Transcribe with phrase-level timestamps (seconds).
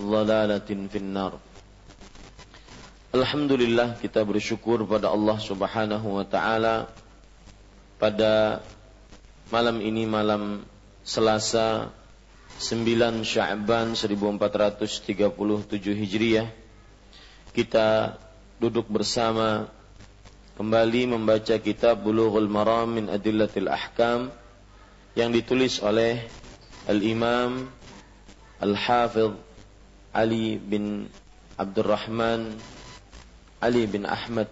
[0.00, 1.32] ضلالة في النار
[3.12, 6.88] Alhamdulillah kita bersyukur pada Allah Subhanahu wa taala
[8.00, 8.64] pada
[9.52, 10.64] malam ini malam
[11.04, 11.92] Selasa
[12.56, 15.28] 9 Sya'ban 1437
[15.92, 16.48] Hijriah
[17.52, 18.16] kita
[18.56, 19.68] duduk bersama
[20.56, 24.32] kembali membaca kitab Bulughul Maram min Adillatil Ahkam
[25.12, 26.24] yang ditulis oleh
[26.88, 27.68] Al-Imam
[28.56, 29.45] Al-Hafidh
[30.17, 31.05] Ali bin
[31.61, 32.57] Abdurrahman
[33.61, 34.49] Ali bin Ahmad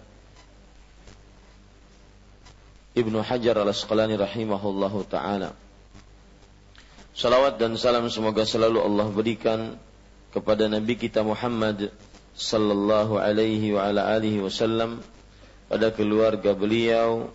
[2.96, 5.52] Ibnu Hajar al-Asqalani rahimahullahu taala.
[7.12, 9.76] Salawat dan salam semoga selalu Allah berikan
[10.32, 11.92] kepada Nabi kita Muhammad
[12.32, 15.04] sallallahu alaihi wa ala alihi wasallam
[15.68, 17.28] pada keluarga beliau,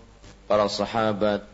[0.49, 1.45] para sahabat,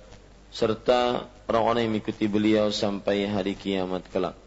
[0.56, 4.47] serta orang-orang yang mengikuti beliau sampai hari kiamat kelak.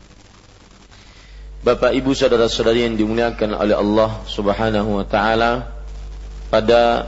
[1.61, 5.69] Bapak Ibu saudara-saudari yang dimuliakan oleh Allah Subhanahu wa taala
[6.49, 7.05] pada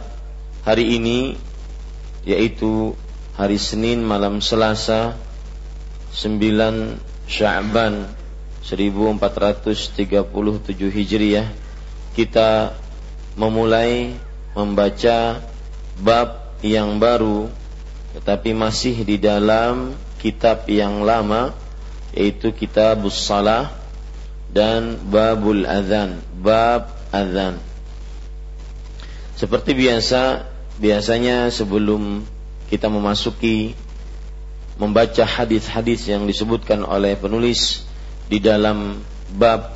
[0.61, 1.33] hari ini
[2.21, 2.93] yaitu
[3.33, 5.17] hari Senin malam Selasa
[6.13, 8.13] 9 Sya'ban
[8.61, 9.89] 1437
[11.01, 11.49] Hijriah
[12.13, 12.77] kita
[13.33, 14.13] memulai
[14.53, 15.41] membaca
[15.97, 17.49] bab yang baru
[18.21, 21.57] tetapi masih di dalam kitab yang lama
[22.13, 23.82] yaitu kitabus salah
[24.53, 27.57] dan babul adzan bab adzan
[29.33, 30.45] seperti biasa
[30.77, 32.21] biasanya sebelum
[32.69, 33.73] kita memasuki
[34.77, 37.85] membaca hadis-hadis yang disebutkan oleh penulis
[38.29, 39.01] di dalam
[39.33, 39.73] bab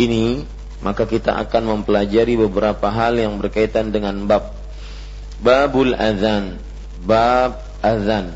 [0.00, 0.44] ini
[0.80, 4.56] maka kita akan mempelajari beberapa hal yang berkaitan dengan bab
[5.38, 6.58] babul adzan
[7.02, 8.34] bab azan.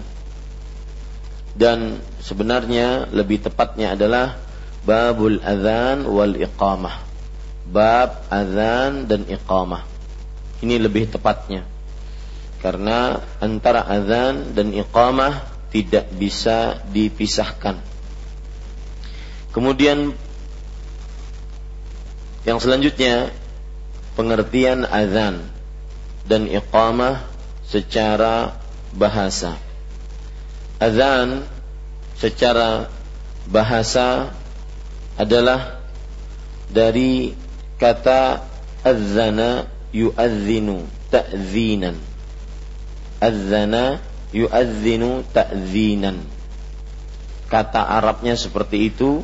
[1.52, 4.40] Dan sebenarnya lebih tepatnya adalah
[4.82, 7.02] babul azan wal iqamah.
[7.72, 9.86] Bab azan dan iqamah.
[10.62, 11.66] Ini lebih tepatnya.
[12.62, 15.42] Karena antara azan dan iqamah
[15.74, 17.80] tidak bisa dipisahkan.
[19.50, 20.14] Kemudian
[22.42, 23.30] yang selanjutnya
[24.18, 25.42] pengertian azan
[26.26, 27.24] dan iqamah
[27.66, 28.58] secara
[28.92, 29.56] bahasa.
[30.82, 31.46] Azan
[32.18, 32.90] secara
[33.48, 34.30] bahasa
[35.22, 35.78] adalah
[36.66, 37.30] dari
[37.78, 38.42] kata
[38.82, 40.82] azana yu'adzinu
[41.12, 41.94] ta'zinan.
[43.22, 44.02] Azana
[44.34, 46.26] yu'adzinu ta'dzinan.
[47.46, 49.22] Kata Arabnya seperti itu,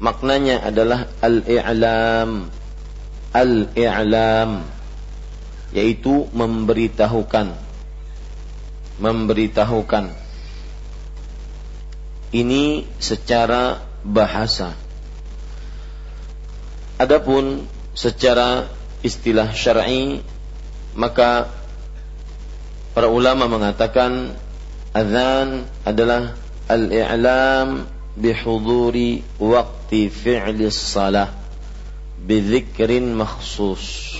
[0.00, 2.50] maknanya adalah al-i'lam.
[3.30, 4.64] Al-i'lam
[5.68, 7.52] yaitu memberitahukan.
[8.98, 10.04] Memberitahukan.
[12.32, 14.87] Ini secara bahasa.
[16.98, 17.62] Adapun
[17.94, 18.66] secara
[19.06, 20.18] istilah syar'i
[20.98, 21.46] maka
[22.90, 24.34] para ulama mengatakan
[24.90, 26.34] azan adalah
[26.66, 27.86] al-i'lam
[28.18, 31.30] bihuduri waqti fi'li salah
[32.18, 34.18] bidzikrin makhsus.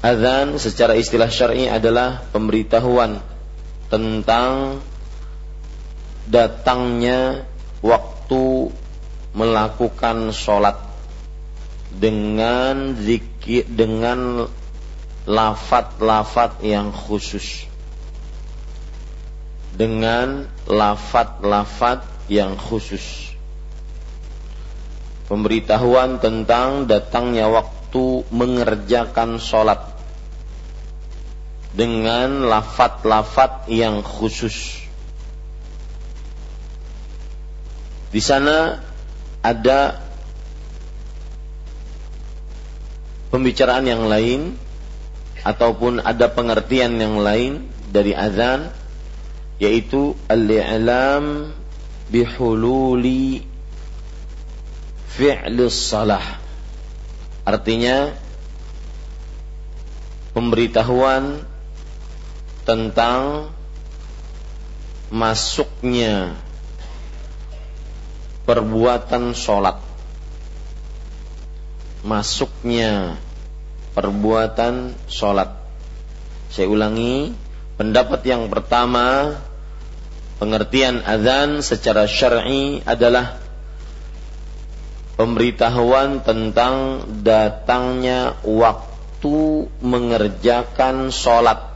[0.00, 3.20] Azan secara istilah syar'i adalah pemberitahuan
[3.90, 4.80] tentang
[6.30, 7.44] datangnya
[7.82, 8.72] waktu
[9.30, 10.76] melakukan sholat
[11.94, 14.50] dengan zikir dengan
[15.26, 17.66] lafat-lafat yang khusus.
[19.74, 23.30] Dengan lafat-lafat yang khusus.
[25.30, 29.78] Pemberitahuan tentang datangnya waktu mengerjakan sholat
[31.70, 34.82] dengan lafat-lafat yang khusus.
[38.10, 38.89] Di sana
[39.40, 40.00] ada
[43.32, 44.58] pembicaraan yang lain
[45.40, 48.68] ataupun ada pengertian yang lain dari azan
[49.56, 51.56] yaitu al-i'lam
[52.12, 53.44] bihululi
[55.16, 56.40] fi'li salah.
[57.44, 58.12] Artinya
[60.36, 61.44] pemberitahuan
[62.64, 63.50] tentang
[65.10, 66.38] masuknya
[68.50, 69.78] perbuatan sholat.
[72.02, 73.14] Masuknya
[73.94, 75.54] perbuatan sholat.
[76.50, 77.30] Saya ulangi
[77.78, 79.38] pendapat yang pertama
[80.42, 83.38] pengertian azan secara syar'i adalah
[85.14, 91.70] pemberitahuan tentang datangnya waktu mengerjakan sholat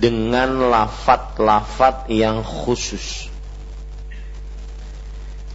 [0.00, 3.33] dengan lafat-lafat yang khusus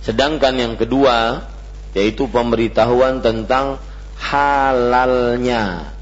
[0.10, 1.46] Sedangkan yang kedua
[1.94, 3.78] yaitu pemberitahuan tentang
[4.18, 5.94] halalnya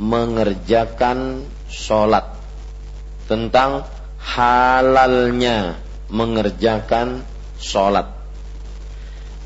[0.00, 2.40] mengerjakan sholat.
[3.28, 3.84] Tentang
[4.16, 5.76] halalnya
[6.08, 7.20] mengerjakan
[7.60, 8.08] sholat.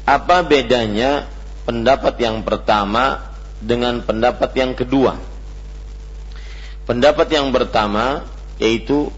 [0.06, 1.26] Apa bedanya
[1.66, 5.18] pendapat yang pertama dengan pendapat yang kedua?
[6.86, 8.22] Pendapat yang pertama
[8.62, 9.10] yaitu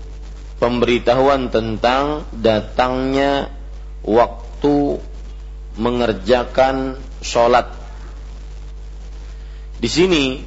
[0.56, 3.52] pemberitahuan tentang datangnya
[4.00, 4.98] waktu waktu
[5.76, 7.70] mengerjakan sholat.
[9.76, 10.40] Di sini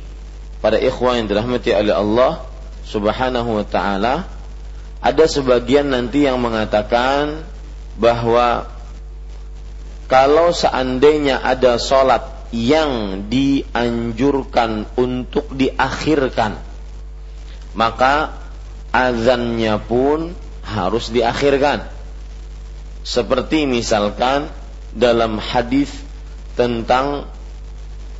[0.59, 2.43] pada ikhwan yang dirahmati oleh Allah
[2.83, 4.25] Subhanahu wa taala
[4.99, 7.45] ada sebagian nanti yang mengatakan
[7.95, 8.67] bahwa
[10.09, 16.57] kalau seandainya ada sholat yang dianjurkan untuk diakhirkan
[17.77, 18.33] maka
[18.89, 20.33] azannya pun
[20.65, 21.98] harus diakhirkan
[23.09, 24.53] seperti misalkan
[24.93, 25.89] dalam hadis
[26.53, 27.25] tentang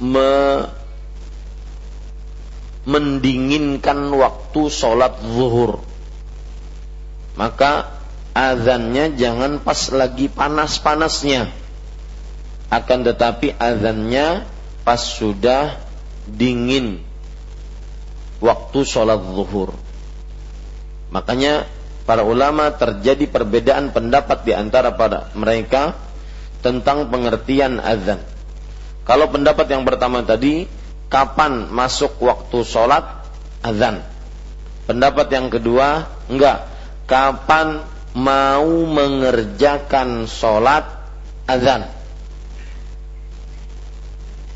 [0.02, 0.66] me
[2.90, 5.86] mendinginkan waktu sholat zuhur.
[7.38, 8.02] Maka
[8.34, 11.54] azannya jangan pas lagi panas-panasnya.
[12.74, 14.50] Akan tetapi azannya
[14.82, 15.78] pas sudah
[16.26, 17.06] dingin
[18.42, 19.78] waktu sholat zuhur.
[21.14, 21.70] Makanya
[22.10, 25.94] para ulama terjadi perbedaan pendapat di antara pada mereka
[26.66, 28.18] tentang pengertian azan.
[29.06, 30.66] Kalau pendapat yang pertama tadi,
[31.06, 33.06] kapan masuk waktu sholat
[33.62, 34.02] azan.
[34.90, 36.66] Pendapat yang kedua, enggak.
[37.06, 37.86] Kapan
[38.18, 40.90] mau mengerjakan sholat
[41.46, 41.94] azan.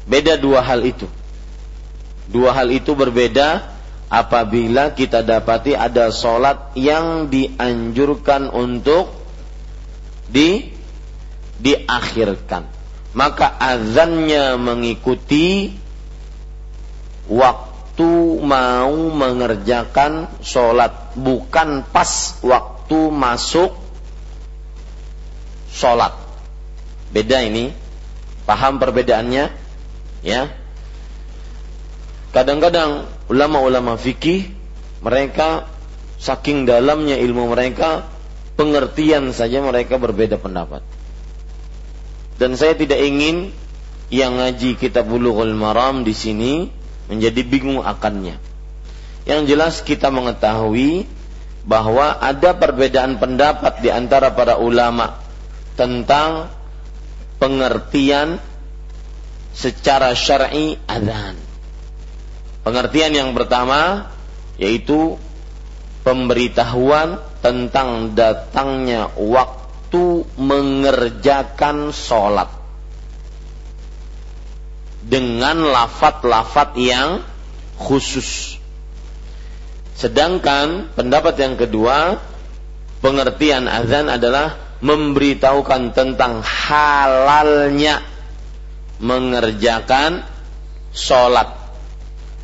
[0.09, 1.05] Beda dua hal itu.
[2.33, 3.72] Dua hal itu berbeda
[4.13, 9.09] apabila kita dapati ada sholat yang dianjurkan untuk
[10.29, 10.69] di
[11.57, 12.69] diakhirkan
[13.17, 15.73] maka azannya mengikuti
[17.25, 23.73] waktu mau mengerjakan sholat bukan pas waktu masuk
[25.73, 26.13] sholat
[27.09, 27.83] beda ini
[28.43, 29.51] paham perbedaannya?
[30.23, 30.41] Ya.
[32.35, 34.45] Kadang-kadang ulama-ulama fikih
[35.01, 35.65] mereka
[36.21, 38.05] saking dalamnya ilmu mereka
[38.53, 40.85] pengertian saja mereka berbeda pendapat.
[42.37, 43.49] Dan saya tidak ingin
[44.13, 46.69] yang ngaji kitab Bulughul Maram di sini
[47.09, 48.37] menjadi bingung akannya.
[49.25, 51.09] Yang jelas kita mengetahui
[51.65, 55.19] bahwa ada perbedaan pendapat di antara para ulama
[55.73, 56.51] tentang
[57.39, 58.37] pengertian
[59.55, 61.42] secara syar'i adzan.
[62.63, 64.11] Pengertian yang pertama
[64.55, 65.19] yaitu
[66.07, 72.47] pemberitahuan tentang datangnya waktu mengerjakan sholat
[75.03, 77.09] dengan lafat-lafat yang
[77.75, 78.55] khusus.
[79.99, 82.23] Sedangkan pendapat yang kedua,
[83.03, 88.03] pengertian azan adalah memberitahukan tentang halalnya
[89.03, 90.23] mengerjakan
[90.95, 91.62] sholat.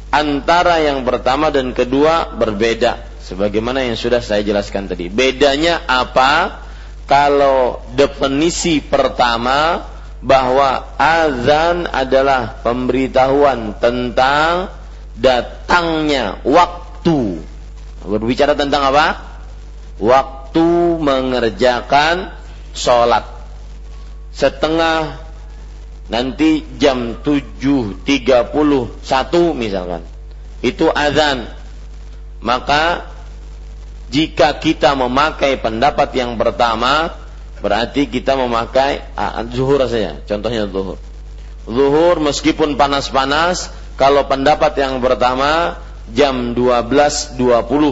[0.09, 3.05] Antara yang pertama dan kedua berbeda.
[3.21, 5.05] Sebagaimana yang sudah saya jelaskan tadi.
[5.05, 6.65] Bedanya apa?
[7.05, 9.85] Kalau definisi pertama
[10.19, 14.73] bahwa azan adalah pemberitahuan tentang
[15.13, 17.45] datangnya waktu.
[18.01, 19.07] Berbicara tentang apa?
[20.01, 22.33] Waktu mengerjakan
[22.73, 23.29] sholat.
[24.33, 25.28] Setengah
[26.09, 28.03] nanti jam 7.31
[29.55, 30.01] misalkan.
[30.59, 31.47] Itu azan.
[32.43, 33.07] Maka
[34.09, 37.13] jika kita memakai pendapat yang pertama,
[37.61, 40.19] berarti kita memakai ah, zuhur saja.
[40.25, 40.97] Contohnya zuhur.
[41.69, 45.77] Zuhur meskipun panas-panas, kalau pendapat yang pertama
[46.09, 47.37] jam 12.20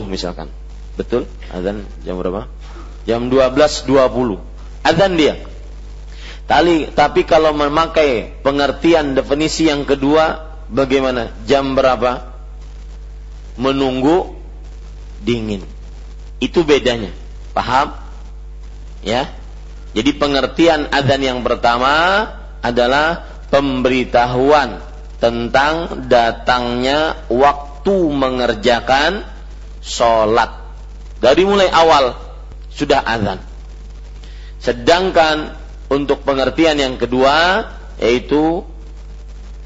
[0.09, 0.49] misalkan.
[0.97, 1.29] Betul?
[1.53, 2.49] Azan jam berapa?
[3.05, 4.41] Jam 12.20.
[4.81, 5.37] Azan dia.
[6.47, 11.35] Tali, tapi kalau memakai pengertian definisi yang kedua, bagaimana?
[11.43, 12.23] Jam berapa?
[13.59, 14.31] Menunggu
[15.19, 15.67] dingin.
[16.39, 17.11] Itu bedanya.
[17.51, 17.99] Paham?
[19.03, 19.27] Ya.
[19.91, 22.23] Jadi pengertian azan yang pertama
[22.63, 24.79] adalah pemberitahuan
[25.19, 29.23] tentang datangnya waktu waktu mengerjakan
[29.79, 30.59] sholat.
[31.23, 32.19] Dari mulai awal
[32.67, 33.39] sudah azan.
[34.59, 35.55] Sedangkan
[35.87, 37.67] untuk pengertian yang kedua
[37.97, 38.63] yaitu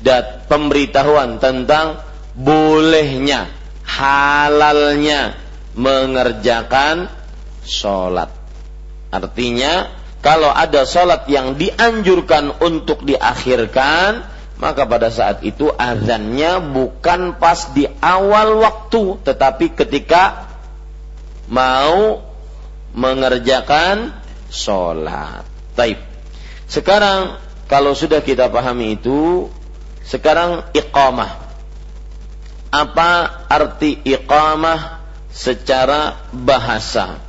[0.01, 2.01] dat pemberitahuan tentang
[2.33, 3.51] bolehnya,
[3.85, 5.37] halalnya
[5.77, 7.11] mengerjakan
[7.67, 8.31] sholat.
[9.11, 14.25] Artinya kalau ada sholat yang dianjurkan untuk diakhirkan,
[14.61, 20.45] maka pada saat itu azannya bukan pas di awal waktu tetapi ketika
[21.49, 22.21] mau
[22.93, 24.13] mengerjakan
[24.53, 25.43] sholat.
[25.73, 26.10] Taib.
[26.71, 27.35] Sekarang
[27.67, 29.51] kalau sudah kita pahami itu,
[30.07, 31.51] sekarang iqamah.
[32.71, 37.19] Apa arti iqamah secara bahasa?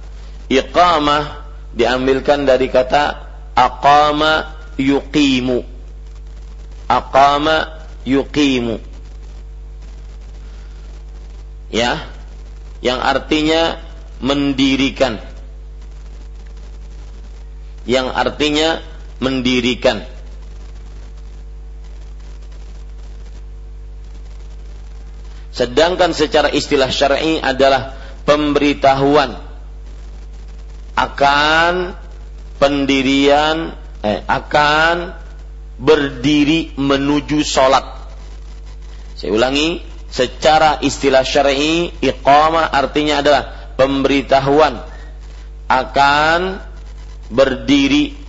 [0.47, 1.43] Iqamah
[1.75, 5.65] diambilkan dari kata aqama yuqimu
[6.89, 8.77] aqama yuqimu
[11.73, 12.09] ya
[12.85, 13.81] yang artinya
[14.21, 15.21] mendirikan
[17.89, 18.85] yang artinya
[19.23, 20.03] mendirikan
[25.55, 27.95] sedangkan secara istilah syar'i adalah
[28.27, 29.39] pemberitahuan
[30.99, 31.97] akan
[32.59, 35.19] pendirian eh, akan
[35.83, 37.83] berdiri menuju sholat.
[39.19, 44.79] Saya ulangi, secara istilah syar'i iqamah artinya adalah pemberitahuan
[45.67, 46.61] akan
[47.33, 48.22] berdiri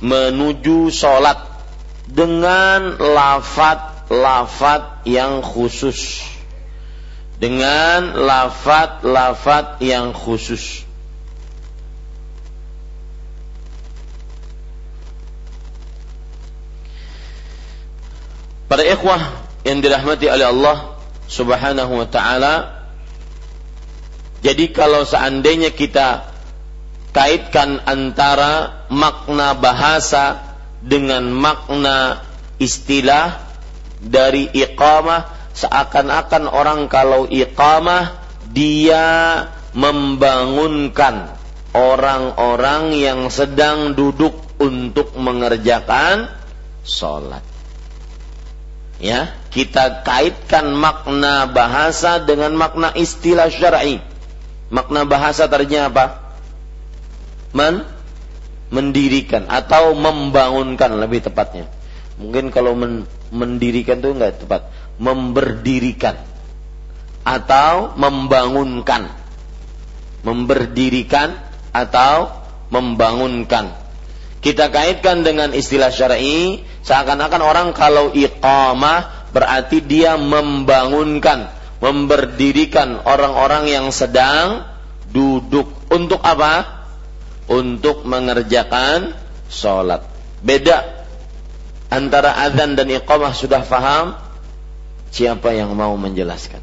[0.00, 1.44] menuju sholat
[2.08, 6.24] dengan lafat-lafat yang khusus.
[7.40, 10.84] Dengan lafat-lafat yang khusus.
[18.68, 19.18] Para ikhwah
[19.66, 20.94] yang dirahmati oleh Allah
[21.26, 22.80] Subhanahu wa taala
[24.40, 26.29] jadi kalau seandainya kita
[27.10, 32.24] kaitkan antara makna bahasa dengan makna
[32.56, 33.42] istilah
[34.00, 35.38] dari iqamah.
[35.50, 38.16] Seakan-akan orang kalau iqamah
[38.54, 41.34] dia membangunkan
[41.74, 46.30] orang-orang yang sedang duduk untuk mengerjakan
[46.86, 47.42] sholat.
[49.00, 53.98] Ya kita kaitkan makna bahasa dengan makna istilah syar'i.
[54.70, 56.19] Makna bahasa tadinya apa
[57.56, 57.86] men
[58.70, 61.66] mendirikan atau membangunkan lebih tepatnya.
[62.20, 64.70] Mungkin kalau men, mendirikan itu enggak tepat.
[65.00, 66.20] Memberdirikan
[67.26, 69.10] atau membangunkan.
[70.22, 71.34] Memberdirikan
[71.72, 72.30] atau
[72.68, 73.74] membangunkan.
[74.40, 83.86] Kita kaitkan dengan istilah syar'i seakan-akan orang kalau iqamah berarti dia membangunkan memberdirikan orang-orang yang
[83.90, 84.68] sedang
[85.10, 85.66] duduk.
[85.90, 86.79] Untuk apa?
[87.50, 89.18] Untuk mengerjakan
[89.50, 90.06] sholat.
[90.40, 91.02] Beda
[91.90, 94.14] antara azan dan iqamah sudah faham?
[95.10, 96.62] Siapa yang mau menjelaskan?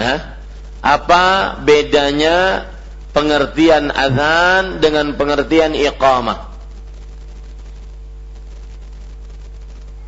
[0.00, 0.40] Hah?
[0.80, 2.70] Apa bedanya
[3.12, 6.48] pengertian azan dengan pengertian iqamah?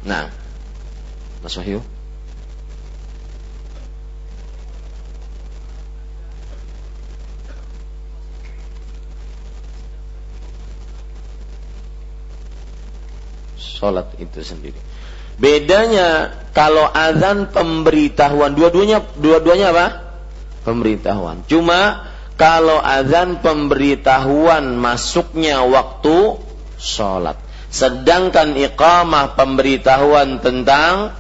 [0.00, 0.32] Nah,
[1.44, 1.84] Mas Wahyu.
[13.80, 14.76] Sholat itu sendiri.
[15.40, 19.87] Bedanya kalau azan pemberitahuan, dua-duanya dua-duanya apa?
[20.68, 21.49] Pemberitahuan.
[21.49, 22.04] Cuma
[22.37, 26.37] kalau azan pemberitahuan masuknya waktu
[26.76, 27.40] sholat.
[27.72, 31.16] Sedangkan iqamah pemberitahuan tentang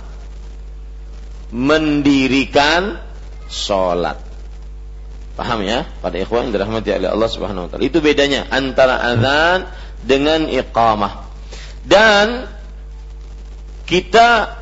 [1.48, 3.00] mendirikan
[3.48, 4.20] sholat.
[5.38, 5.88] Paham ya?
[6.04, 7.82] Pada ikhwan yang dirahmati oleh Allah Subhanahu wa taala.
[7.86, 9.70] Itu bedanya antara azan
[10.04, 11.29] dengan iqamah.
[11.84, 12.44] Dan
[13.88, 14.60] kita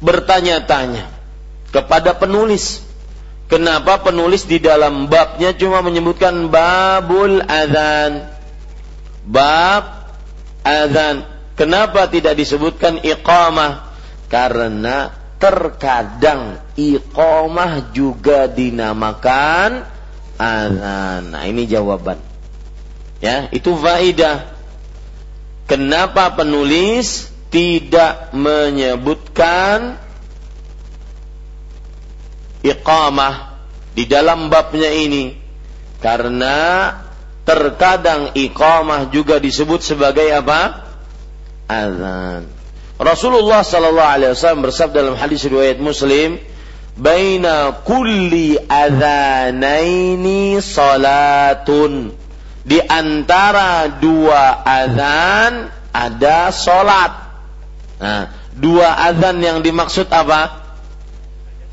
[0.00, 1.10] bertanya-tanya
[1.74, 2.82] kepada penulis,
[3.50, 8.30] kenapa penulis di dalam babnya cuma menyebutkan babul azan?
[9.26, 10.10] Bab
[10.64, 11.26] azan.
[11.58, 13.92] Kenapa tidak disebutkan iqamah?
[14.30, 19.84] Karena terkadang iqamah juga dinamakan
[20.40, 21.22] azan.
[21.28, 22.16] Nah, ini jawaban.
[23.20, 24.59] Ya, itu faidah.
[25.70, 30.02] Kenapa penulis tidak menyebutkan
[32.66, 33.62] iqamah
[33.94, 35.38] di dalam babnya ini?
[36.02, 36.90] Karena
[37.46, 40.90] terkadang iqamah juga disebut sebagai apa?
[41.70, 42.50] Azan.
[42.98, 46.42] Rasulullah sallallahu alaihi wasallam bersabda dalam hadis riwayat Muslim,
[46.98, 52.10] "Baina kulli adzanaini salatun."
[52.70, 57.12] Di antara dua azan ada solat.
[57.98, 60.62] Nah, dua azan yang dimaksud apa?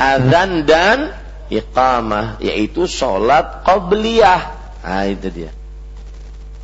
[0.02, 1.14] Azan dan
[1.54, 4.42] iqamah, yaitu solat qabliyah.
[4.82, 5.52] Nah, itu dia.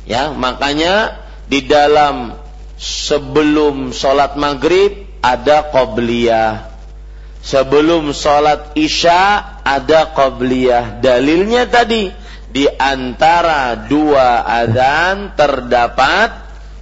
[0.02, 1.14] Ya, makanya
[1.46, 2.34] di dalam
[2.74, 6.74] sebelum solat maghrib ada qabliyah.
[7.38, 10.98] Sebelum solat isya ada qabliyah.
[10.98, 12.23] Dalilnya tadi
[12.54, 16.30] di antara dua azan terdapat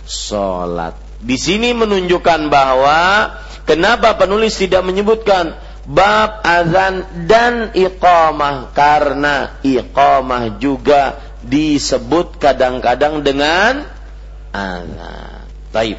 [0.04, 0.92] sholat.
[1.24, 3.32] Di sini menunjukkan bahwa
[3.64, 5.56] kenapa penulis tidak menyebutkan
[5.88, 13.88] bab azan dan iqamah karena iqamah juga disebut kadang-kadang dengan
[14.52, 15.48] azan.
[15.72, 15.96] Taib.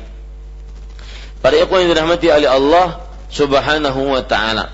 [1.41, 4.69] Para ikhwan yang dirahmati oleh Allah Subhanahu wa taala.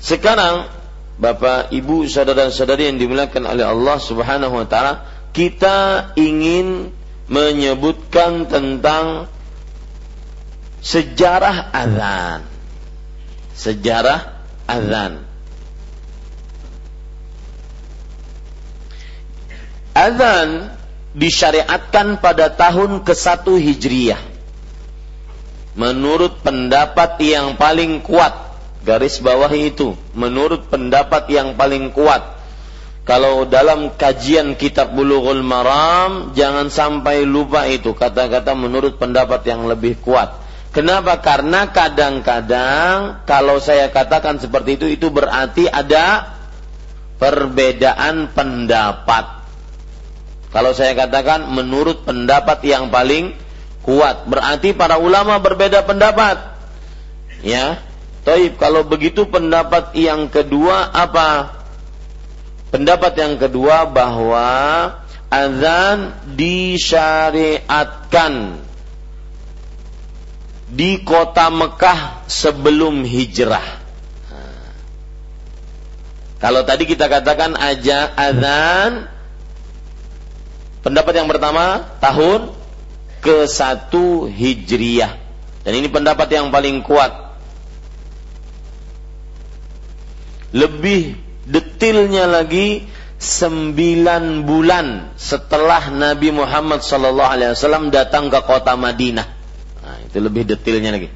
[0.00, 0.77] Sekarang
[1.18, 5.02] Bapak, Ibu, saudara-saudari yang dimuliakan oleh Allah Subhanahu wa taala,
[5.34, 6.94] kita ingin
[7.26, 9.26] menyebutkan tentang
[10.78, 12.46] sejarah azan.
[13.58, 15.26] Sejarah azan.
[19.98, 20.70] Azan
[21.18, 24.22] disyariatkan pada tahun ke-1 Hijriyah.
[25.74, 28.47] Menurut pendapat yang paling kuat
[28.88, 32.40] Garis bawah itu menurut pendapat yang paling kuat.
[33.04, 40.00] Kalau dalam kajian kitab Bulughul Maram jangan sampai lupa itu kata-kata menurut pendapat yang lebih
[40.00, 40.40] kuat.
[40.72, 41.20] Kenapa?
[41.20, 46.36] Karena kadang-kadang kalau saya katakan seperti itu itu berarti ada
[47.20, 49.44] perbedaan pendapat.
[50.48, 53.36] Kalau saya katakan menurut pendapat yang paling
[53.84, 56.56] kuat, berarti para ulama berbeda pendapat.
[57.44, 57.87] Ya,
[58.26, 61.50] Taib, kalau begitu pendapat yang kedua apa?
[62.68, 64.44] Pendapat yang kedua bahwa
[65.32, 68.60] azan disyariatkan
[70.68, 73.78] di kota Mekah sebelum hijrah.
[76.38, 79.10] Kalau tadi kita katakan aja azan
[80.86, 82.54] pendapat yang pertama tahun
[83.18, 85.18] ke satu hijriyah
[85.66, 87.27] dan ini pendapat yang paling kuat
[90.52, 91.16] lebih
[91.48, 92.84] detilnya lagi
[93.18, 99.26] sembilan bulan setelah Nabi Muhammad Sallallahu Alaihi Wasallam datang ke kota Madinah.
[99.82, 101.10] Nah, itu lebih detilnya lagi.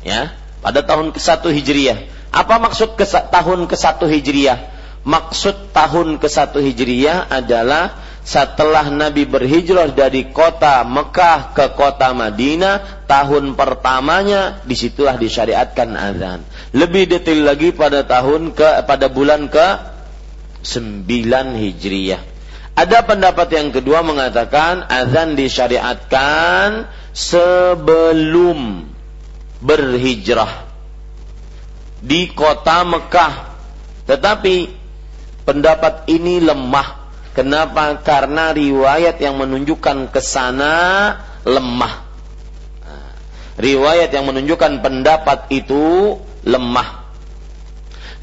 [0.00, 0.32] Ya,
[0.64, 1.98] pada tahun ke-1 Hijriyah.
[2.32, 4.58] Apa maksud ke tahun ke-1 Hijriyah?
[5.04, 13.56] Maksud tahun ke-1 Hijriyah adalah setelah Nabi berhijrah dari kota Mekah ke kota Madinah tahun
[13.56, 16.44] pertamanya di situlah disyariatkan azan.
[16.76, 19.66] Lebih detail lagi pada tahun ke pada bulan ke
[20.60, 21.08] 9
[21.56, 22.20] Hijriyah
[22.78, 28.86] ada pendapat yang kedua mengatakan azan disyariatkan sebelum
[29.58, 30.68] berhijrah
[31.98, 33.34] di kota Mekah.
[34.06, 34.70] Tetapi
[35.42, 36.97] pendapat ini lemah
[37.38, 37.94] Kenapa?
[38.02, 41.14] Karena riwayat yang menunjukkan ke sana
[41.46, 42.02] lemah.
[42.82, 43.14] Nah,
[43.54, 47.06] riwayat yang menunjukkan pendapat itu lemah.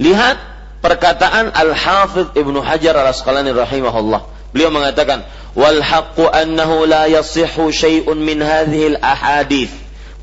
[0.04, 0.36] Lihat
[0.84, 4.52] perkataan Al-Hafidh Ibnu Hajar Al-Asqalani rahimahullah.
[4.52, 5.24] Beliau mengatakan,
[5.56, 9.72] "Wal haqqu annahu la yasihhu syai'un min hadhihi al-ahadits."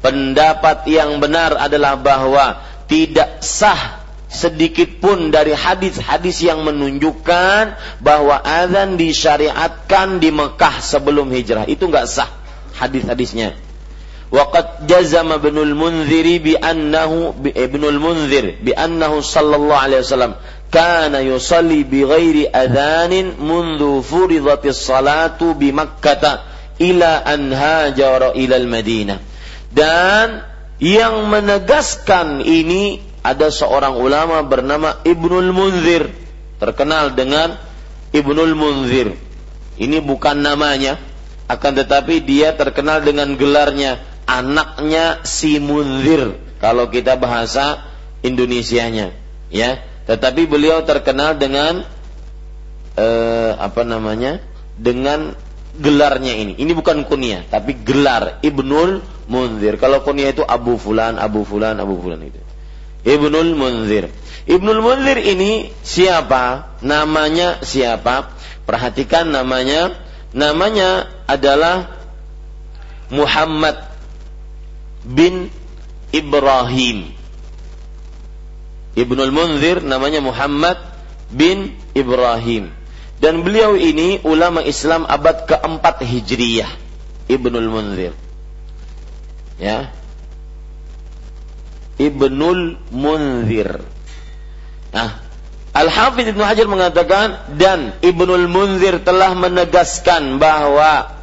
[0.04, 2.60] Pendapat yang benar adalah bahwa
[2.92, 4.01] tidak sah
[4.32, 11.68] sedikit pun dari hadis-hadis yang menunjukkan bahwa azan disyariatkan di Mekah sebelum hijrah.
[11.68, 12.32] Itu enggak sah
[12.80, 13.54] hadis-hadisnya.
[14.32, 20.40] Waqad jazama Ibnul Munzir bi annahu Ibnul Munzir bi annahu sallallahu alaihi wasallam
[20.72, 26.48] kana yusalli bi ghairi adhanin mundu furidatis salatu bi Makkah
[26.80, 29.20] ila an hajara ila al-Madinah.
[29.68, 30.48] Dan
[30.80, 36.10] yang menegaskan ini ada seorang ulama bernama Ibnul Munzir,
[36.58, 37.54] terkenal dengan
[38.10, 39.14] Ibnul Munzir.
[39.78, 40.98] Ini bukan namanya,
[41.46, 47.86] akan tetapi dia terkenal dengan gelarnya anaknya si Munzir kalau kita bahasa
[48.22, 49.14] Indonesianya,
[49.50, 49.82] ya.
[50.02, 51.86] Tetapi beliau terkenal dengan
[52.98, 54.42] eh, apa namanya?
[54.72, 55.36] dengan
[55.78, 56.58] gelarnya ini.
[56.58, 59.78] Ini bukan kunyah, tapi gelar Ibnul Munzir.
[59.78, 62.40] Kalau kunyah itu Abu Fulan, Abu Fulan, Abu Fulan itu.
[63.02, 64.10] Ibnul Munzir.
[64.46, 66.74] Ibnul Munzir ini siapa?
[66.82, 68.30] Namanya siapa?
[68.66, 69.94] Perhatikan namanya.
[70.32, 71.92] Namanya adalah
[73.12, 73.76] Muhammad
[75.04, 75.52] bin
[76.14, 77.12] Ibrahim.
[78.92, 80.78] Ibnul Munzir namanya Muhammad
[81.32, 82.70] bin Ibrahim.
[83.22, 86.70] Dan beliau ini ulama Islam abad keempat Hijriyah.
[87.30, 88.12] Ibnul Munzir.
[89.62, 89.94] Ya,
[92.00, 93.80] Ibnul Munzir.
[94.92, 95.10] Nah,
[95.72, 101.16] Al-Hafidh Ibnu Hajar mengatakan dan Ibnul Munzir telah menegaskan bahwa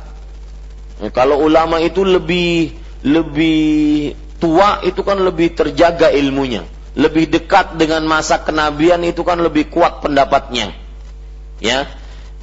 [0.98, 2.74] ya, kalau ulama itu lebih
[3.06, 6.66] lebih tua itu kan lebih terjaga ilmunya,
[6.98, 10.74] lebih dekat dengan masa kenabian itu kan lebih kuat pendapatnya.
[11.62, 11.86] Ya.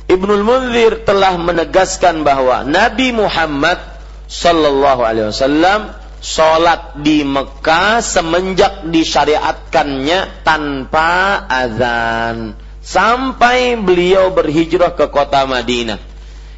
[0.06, 3.82] Ibnul Munzir telah menegaskan bahwa Nabi Muhammad
[4.30, 12.56] sallallahu alaihi wasallam sholat di Mekah semenjak disyariatkannya tanpa azan.
[12.86, 15.98] Sampai beliau berhijrah ke kota Madinah.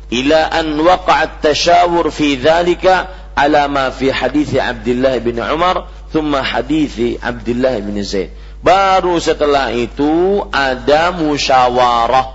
[0.09, 6.97] Ila an waqa'at tashawur fi dhalika ala ma fi hadis Abdullah bin Umar thumma hadis
[7.21, 8.33] Abdullah bin Zaid.
[8.59, 12.35] Baru setelah itu ada musyawarah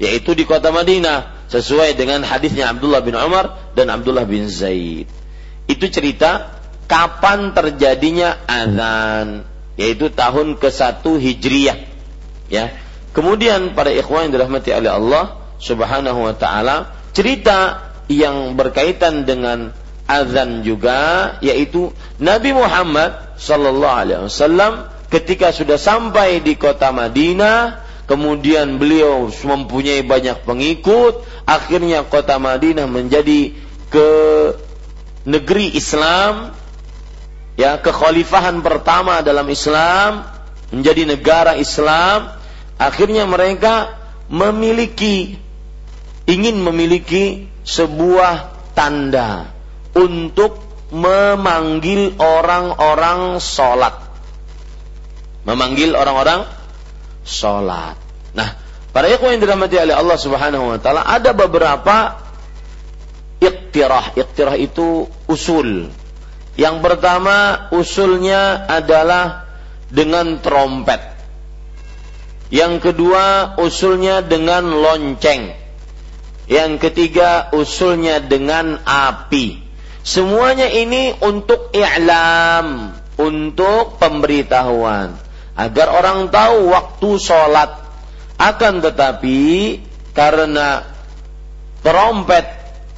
[0.00, 5.06] yaitu di kota Madinah sesuai dengan hadisnya Abdullah bin Umar dan Abdullah bin Zaid.
[5.68, 6.59] Itu cerita
[6.90, 9.46] kapan terjadinya azan?
[9.78, 11.78] Yaitu tahun ke-1 Hijriyah.
[12.50, 12.74] Ya.
[13.14, 19.70] Kemudian para ikhwan yang dirahmati oleh Allah Subhanahu wa taala cerita yang berkaitan dengan
[20.10, 28.82] azan juga yaitu Nabi Muhammad sallallahu alaihi wasallam ketika sudah sampai di kota Madinah kemudian
[28.82, 33.54] beliau mempunyai banyak pengikut akhirnya kota Madinah menjadi
[33.90, 34.08] ke
[35.22, 36.50] negeri Islam
[37.58, 40.26] ya kekhalifahan pertama dalam Islam
[40.70, 42.34] menjadi negara Islam
[42.78, 43.98] akhirnya mereka
[44.30, 45.34] memiliki
[46.30, 49.50] ingin memiliki sebuah tanda
[49.98, 50.62] untuk
[50.94, 53.94] memanggil orang-orang sholat.
[55.46, 56.46] Memanggil orang-orang
[57.26, 57.98] sholat.
[58.34, 58.48] Nah
[58.94, 62.18] para ikhwan yang dirahmati oleh Allah Subhanahu wa taala ada beberapa
[63.42, 65.90] iktirah iktirah itu usul
[66.58, 69.46] yang pertama usulnya adalah
[69.90, 70.98] dengan trompet.
[72.50, 75.54] Yang kedua usulnya dengan lonceng.
[76.50, 79.62] Yang ketiga usulnya dengan api.
[80.02, 85.14] Semuanya ini untuk i'lam, untuk pemberitahuan
[85.54, 87.70] agar orang tahu waktu sholat.
[88.40, 89.76] Akan tetapi
[90.16, 90.88] karena
[91.84, 92.48] trompet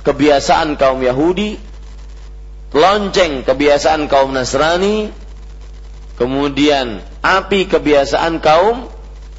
[0.07, 1.59] kebiasaan kaum Yahudi
[2.73, 5.13] lonceng kebiasaan kaum Nasrani,
[6.17, 8.89] kemudian api kebiasaan kaum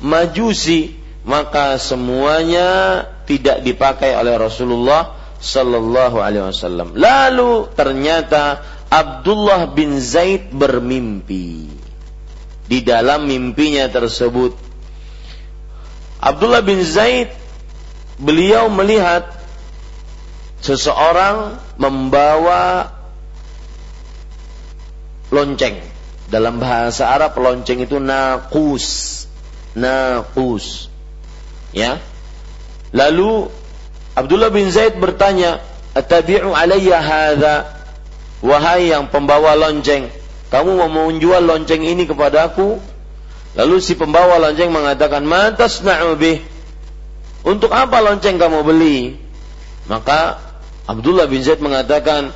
[0.04, 6.92] Majusi, maka semuanya tidak dipakai oleh Rasulullah sallallahu alaihi wasallam.
[7.00, 8.60] Lalu ternyata
[8.92, 11.72] Abdullah bin Zaid bermimpi.
[12.64, 14.56] Di dalam mimpinya tersebut
[16.24, 17.36] Abdullah bin Zaid
[18.16, 19.28] beliau melihat
[20.64, 22.96] seseorang membawa
[25.34, 25.82] lonceng.
[26.30, 28.86] Dalam bahasa Arab lonceng itu nakus.
[29.74, 30.88] Nakus.
[31.74, 31.98] Ya.
[32.94, 33.50] Lalu
[34.14, 35.60] Abdullah bin Zaid bertanya,
[35.98, 37.56] "Atabi'u alayya hadha?"
[38.44, 40.12] Wahai yang pembawa lonceng,
[40.52, 42.76] kamu mau menjual lonceng ini kepadaku?
[43.56, 46.44] Lalu si pembawa lonceng mengatakan, "Matas na'ubih?"
[47.48, 49.16] Untuk apa lonceng kamu beli?
[49.88, 50.40] Maka
[50.86, 52.36] Abdullah bin Zaid mengatakan,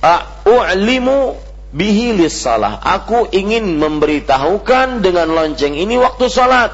[0.00, 1.36] "A'u'limu
[1.74, 2.78] bihi salah.
[2.78, 6.70] Aku ingin memberitahukan dengan lonceng ini waktu salat.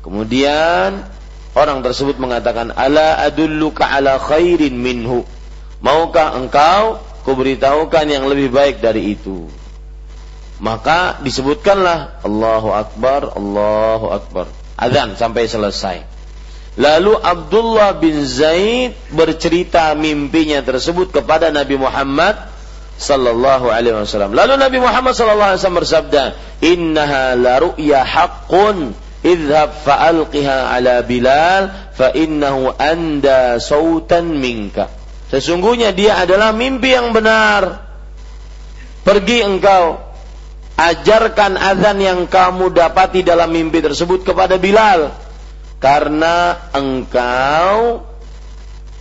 [0.00, 1.04] Kemudian
[1.52, 5.28] orang tersebut mengatakan, "Ala adulluka ala khairin minhu."
[5.84, 9.48] Maukah engkau kuberitahukan yang lebih baik dari itu?
[10.60, 14.46] Maka disebutkanlah Allahu Akbar, Allahu Akbar.
[14.76, 16.04] Azan sampai selesai.
[16.76, 22.36] Lalu Abdullah bin Zaid bercerita mimpinya tersebut kepada Nabi Muhammad
[23.00, 24.36] sallallahu alaihi wasallam.
[24.36, 26.22] Lalu Nabi Muhammad sallallahu alaihi wasallam bersabda,
[26.60, 28.92] "Innaha la ru'ya haqqun
[29.24, 34.88] idhab fa'alqiha ala Bilal fa innahu anda sautan minka.
[35.32, 37.88] Sesungguhnya dia adalah mimpi yang benar.
[39.00, 39.96] Pergi engkau
[40.76, 45.12] ajarkan azan yang kamu dapati dalam mimpi tersebut kepada Bilal
[45.80, 48.04] karena engkau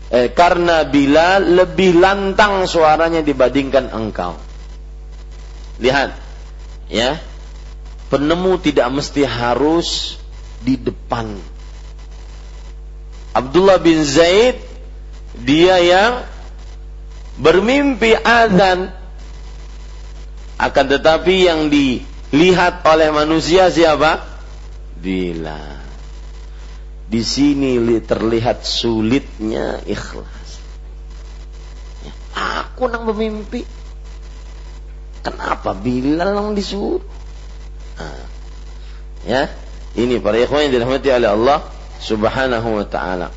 [0.09, 4.35] eh, karena Bilal lebih lantang suaranya dibandingkan engkau.
[5.79, 6.11] Lihat,
[6.91, 7.21] ya,
[8.11, 10.19] penemu tidak mesti harus
[10.59, 11.39] di depan.
[13.31, 14.59] Abdullah bin Zaid
[15.37, 16.25] dia yang
[17.39, 18.91] bermimpi azan
[20.59, 24.27] akan tetapi yang dilihat oleh manusia siapa?
[24.99, 25.78] Bila
[27.09, 30.61] di sini terlihat sulitnya ikhlas.
[32.05, 32.13] Ya,
[32.61, 33.65] aku nang bermimpi.
[35.25, 37.01] Kenapa Bilal nang disuruh?
[39.27, 39.51] Ya,
[39.99, 41.59] ini para ikhwan yang dirahmati oleh Allah
[41.99, 43.33] Subhanahu wa taala.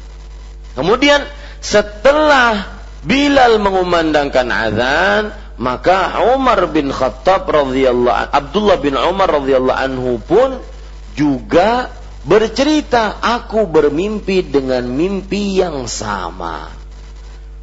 [0.78, 1.26] Kemudian
[1.58, 10.62] setelah Bilal mengumandangkan azan, maka Umar bin Khattab radhiyallahu Abdullah bin Umar radhiyallahu anhu pun
[11.18, 11.90] juga
[12.22, 16.70] bercerita, aku bermimpi dengan mimpi yang sama.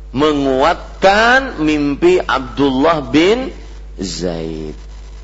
[0.09, 3.53] Menguatkan mimpi Abdullah bin
[4.01, 4.73] Zaid.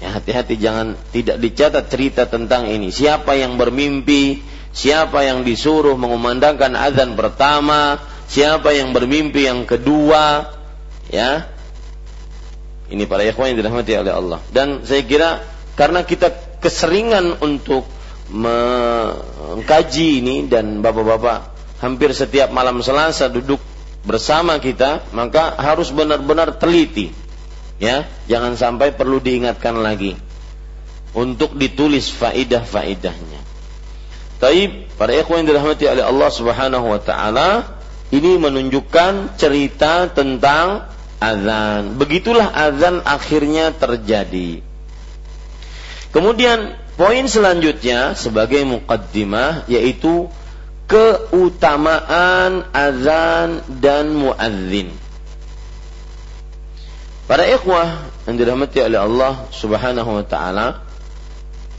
[0.03, 2.91] Ya, hati-hati jangan tidak dicatat cerita tentang ini.
[2.91, 4.43] Siapa yang bermimpi,
[4.75, 10.53] siapa yang disuruh mengumandangkan azan pertama, siapa yang bermimpi yang kedua,
[11.09, 11.49] ya.
[12.85, 14.39] Ini para ikhwan yang dirahmati oleh Allah.
[14.53, 15.41] Dan saya kira
[15.73, 16.29] karena kita
[16.61, 17.94] keseringan untuk
[18.29, 23.61] mengkaji ini dan bapak-bapak hampir setiap malam Selasa duduk
[24.05, 27.25] bersama kita, maka harus benar-benar teliti
[27.75, 30.15] Ya, jangan sampai perlu diingatkan lagi
[31.11, 33.41] untuk ditulis faidah-faidahnya.
[34.39, 37.79] Taib, para ikhwan yang dirahmati oleh Allah Subhanahu wa taala,
[38.15, 40.87] ini menunjukkan cerita tentang
[41.19, 41.99] azan.
[41.99, 44.63] Begitulah azan akhirnya terjadi.
[46.15, 50.31] Kemudian poin selanjutnya sebagai muqaddimah yaitu
[50.87, 54.93] keutamaan azan dan muadzin.
[57.25, 60.85] Para ikhwah yang dirahmati oleh Allah Subhanahu wa taala,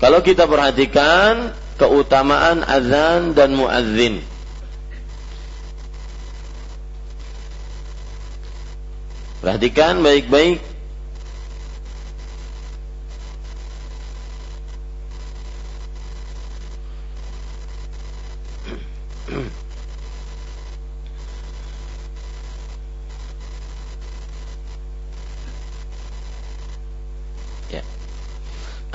[0.02, 4.20] kalau kita perhatikan keutamaan azan dan muadzin.
[9.38, 10.58] Perhatikan baik-baik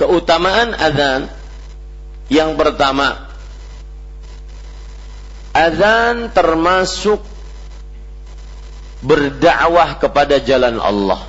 [0.02, 1.30] keutamaan azan
[2.26, 3.30] yang pertama
[5.54, 7.22] azan termasuk
[9.02, 11.22] berdakwah kepada jalan Allah.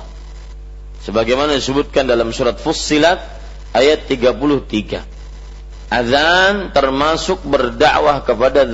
[1.06, 3.20] Sebagaimana disebutkan dalam surat Fussilat
[3.76, 5.13] ayat 33
[5.92, 8.64] azan termasuk berdakwah kepada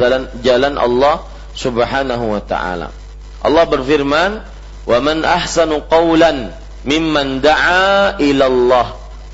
[0.41, 2.95] jalan Allah Subhanahu wa taala.
[3.41, 4.45] Allah berfirman
[4.87, 6.53] wa man ahsanu qawlan
[6.85, 8.87] mimman da'a ila Allah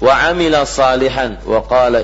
[0.02, 2.02] wa amila salihan wa qala.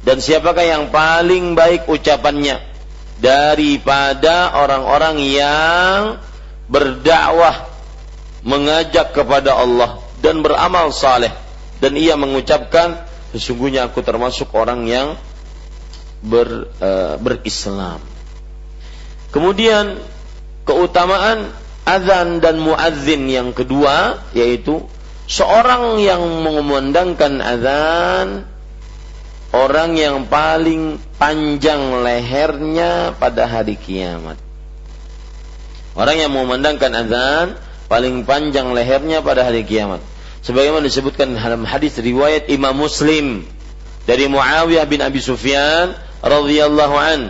[0.00, 2.72] Dan siapakah yang paling baik ucapannya?
[3.20, 6.00] Daripada orang-orang yang
[6.72, 7.68] berdakwah
[8.40, 11.28] mengajak kepada Allah dan beramal saleh.
[11.84, 13.04] Dan ia mengucapkan
[13.34, 15.14] sesungguhnya aku termasuk orang yang
[16.22, 18.02] ber, uh, berislam.
[19.30, 20.02] Kemudian
[20.66, 21.54] keutamaan
[21.86, 24.84] azan dan muadzin yang kedua yaitu
[25.30, 28.28] seorang yang mengumandangkan azan
[29.50, 34.38] orang yang paling panjang lehernya pada hari kiamat.
[35.94, 37.46] Orang yang mengumandangkan azan
[37.90, 40.02] paling panjang lehernya pada hari kiamat.
[40.40, 43.44] Sebagaimana disebutkan dalam hadis riwayat Imam Muslim
[44.08, 45.92] dari Muawiyah bin Abi Sufyan
[46.24, 47.20] radhiyallahu an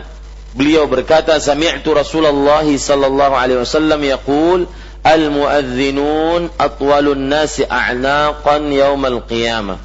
[0.50, 4.66] Beliau berkata, "Sami'tu Rasulullah sallallahu alaihi wasallam yaqul,
[5.06, 9.78] al-muadhdhinun atwalun nasi a'naqan yaumal qiyamah."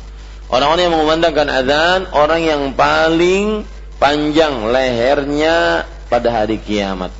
[0.49, 3.65] Orang-orang yang mengumandangkan azan, orang yang paling
[4.01, 7.13] panjang lehernya pada hari kiamat.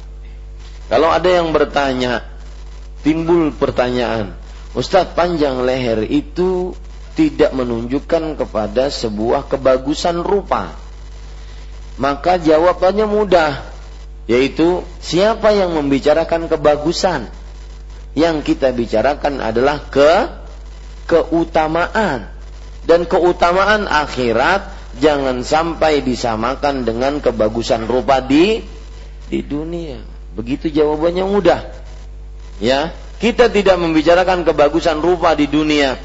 [0.90, 2.26] Kalau ada yang bertanya,
[3.02, 4.38] timbul pertanyaan,
[4.76, 6.76] Ustadz panjang leher itu
[7.16, 10.86] tidak menunjukkan kepada sebuah kebagusan rupa
[11.96, 13.64] maka jawabannya mudah,
[14.28, 17.32] yaitu siapa yang membicarakan kebagusan?
[18.16, 20.12] Yang kita bicarakan adalah ke
[21.08, 22.32] keutamaan
[22.88, 24.72] dan keutamaan akhirat
[25.04, 28.64] jangan sampai disamakan dengan kebagusan rupa di
[29.28, 30.00] di dunia.
[30.36, 31.62] Begitu jawabannya mudah.
[32.64, 35.96] Ya, kita tidak membicarakan kebagusan rupa di dunia,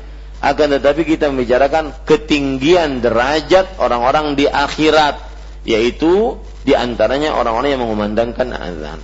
[0.40, 5.28] akan tetapi kita membicarakan ketinggian derajat orang-orang di akhirat.
[5.60, 8.98] Yaitu di antaranya orang-orang yang mengumandangkan azan.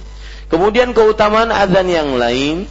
[0.48, 2.64] Kemudian keutamaan azan yang lain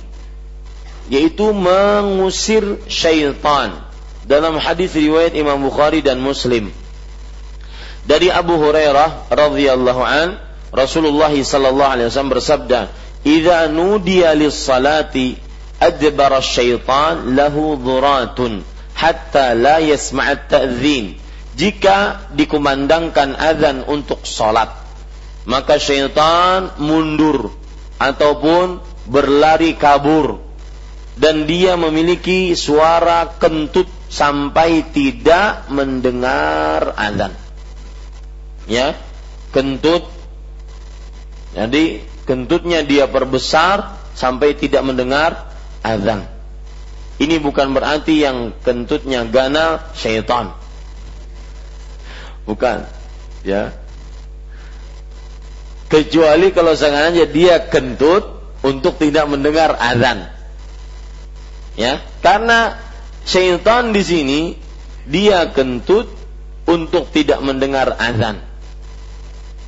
[1.05, 3.85] yaitu mengusir syaitan.
[4.25, 6.73] Dalam hadis riwayat Imam Bukhari dan Muslim.
[8.09, 10.41] Dari Abu Hurairah radhiyallahu an
[10.73, 12.79] Rasulullah sallallahu alaihi wasallam bersabda
[13.25, 15.33] "Idza nudiya lis-salati
[15.81, 18.61] adbara syaitan lahu dhuratun
[18.93, 21.17] hatta la yasma'at ta'dhin
[21.55, 24.75] jika dikumandangkan azan untuk sholat,
[25.47, 27.55] maka syaitan mundur
[27.95, 30.43] ataupun berlari kabur
[31.15, 37.31] dan dia memiliki suara kentut sampai tidak mendengar azan.
[38.67, 38.99] Ya,
[39.55, 40.03] kentut.
[41.55, 45.53] Jadi kentutnya dia perbesar sampai tidak mendengar
[45.85, 46.25] azan.
[47.15, 50.51] Ini bukan berarti yang kentutnya ganal syaitan
[52.45, 52.85] Bukan.
[53.41, 53.73] Ya.
[55.89, 58.25] Kecuali kalau sengaja dia kentut
[58.61, 60.29] untuk tidak mendengar azan.
[61.75, 62.79] Ya, karena
[63.27, 64.39] syaitan di sini
[65.05, 66.09] dia kentut
[66.65, 68.41] untuk tidak mendengar azan.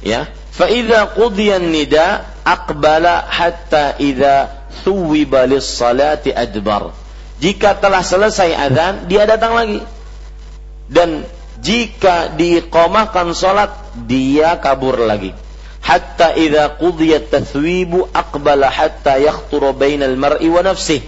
[0.02, 4.48] Ya, fa idza qudiya nida aqbala hatta idza
[4.88, 6.96] thuwiba lis-salati adbar.
[7.44, 9.84] Jika telah selesai azan, dia datang lagi.
[10.88, 11.28] Dan
[11.62, 13.74] jika diiqamahkan salat
[14.08, 15.34] dia kabur lagi
[15.82, 21.02] hatta idza qudiyat tathwibu aqbala hatta yakhturu bainal mar'i wa nafsih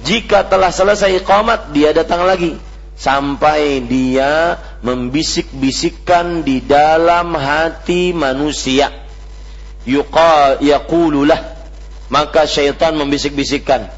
[0.00, 2.56] jika telah selesai iqamat dia datang lagi
[2.96, 8.88] sampai dia membisik-bisikkan di dalam hati manusia
[9.86, 11.56] yuqal yaqululah
[12.10, 13.88] maka syaitan membisik-bisikkan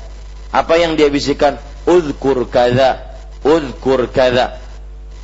[0.52, 3.04] apa yang dia bisikkan uzkur kadza
[3.44, 4.68] uzkur kadza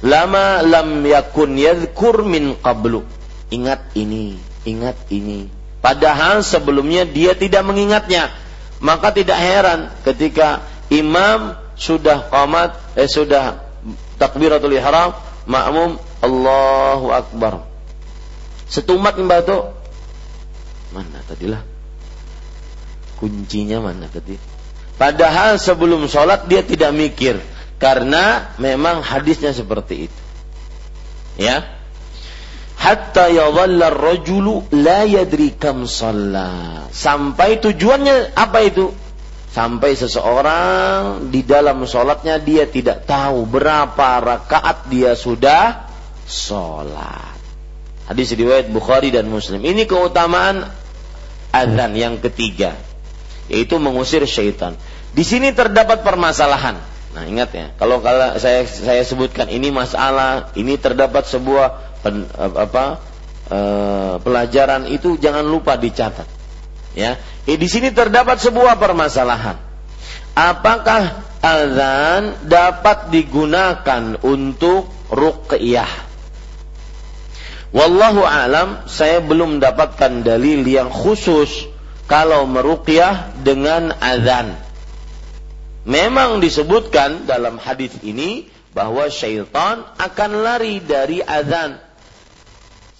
[0.04, 3.08] lama lam yakun yadhkur min qablu.
[3.48, 4.36] Ingat ini,
[4.68, 5.48] ingat ini.
[5.80, 8.28] Padahal sebelumnya dia tidak mengingatnya.
[8.84, 10.60] Maka tidak heran ketika
[10.92, 13.64] imam sudah qamat, eh sudah
[14.20, 15.16] takbiratul ihram,
[15.48, 17.64] makmum Allahu Akbar.
[18.68, 19.72] Setumat membantu.
[20.94, 21.58] Mana tadilah?
[23.18, 24.38] Kuncinya mana tadi?
[24.94, 27.42] Padahal sebelum sholat dia tidak mikir
[27.82, 30.20] karena memang hadisnya seperti itu.
[31.34, 31.66] Ya.
[32.78, 38.94] Hatta yadhalla rajulu la yadri kam Sampai tujuannya apa itu?
[39.50, 45.90] Sampai seseorang di dalam sholatnya dia tidak tahu berapa rakaat dia sudah
[46.26, 47.38] sholat.
[48.04, 49.64] Hadis riwayat Bukhari dan Muslim.
[49.64, 50.83] Ini keutamaan
[51.54, 52.74] azan yang ketiga,
[53.46, 54.74] yaitu mengusir syaitan.
[55.14, 56.82] Di sini terdapat permasalahan.
[57.14, 62.98] Nah ingat ya, kalau kalau saya saya sebutkan ini masalah, ini terdapat sebuah pen, apa
[63.46, 63.58] e,
[64.18, 66.26] pelajaran itu jangan lupa dicatat.
[66.98, 69.62] Ya, e, di sini terdapat sebuah permasalahan.
[70.34, 76.13] Apakah azan dapat digunakan untuk ruqyah?
[77.74, 81.66] Wallahu alam, saya belum mendapatkan dalil yang khusus
[82.06, 84.54] kalau meruqyah dengan azan.
[85.82, 91.82] Memang disebutkan dalam hadis ini bahwa syaitan akan lari dari azan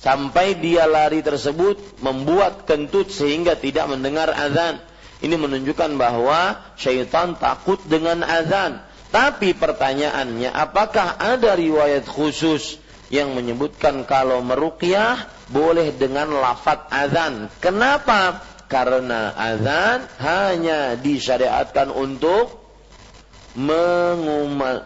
[0.03, 4.83] sampai dia lari tersebut membuat kentut sehingga tidak mendengar azan.
[5.22, 8.83] Ini menunjukkan bahwa syaitan takut dengan azan.
[9.09, 12.83] Tapi pertanyaannya, apakah ada riwayat khusus
[13.15, 17.47] yang menyebutkan kalau meruqyah boleh dengan lafat azan.
[17.62, 18.43] Kenapa?
[18.67, 22.59] Karena azan hanya disyariatkan untuk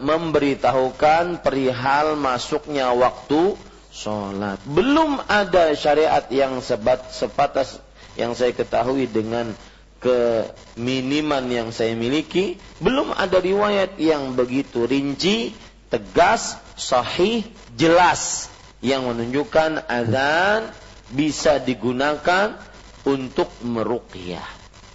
[0.04, 3.56] memberitahukan perihal masuknya waktu
[3.88, 4.60] sholat.
[4.68, 7.80] Belum ada syariat yang sebat, sepatas
[8.12, 9.56] yang saya ketahui dengan
[10.04, 12.60] keminiman yang saya miliki.
[12.78, 15.56] Belum ada riwayat yang begitu rinci,
[15.88, 18.52] tegas, sahih, jelas
[18.84, 20.70] yang menunjukkan azan
[21.12, 22.60] bisa digunakan
[23.08, 24.44] untuk meruqyah.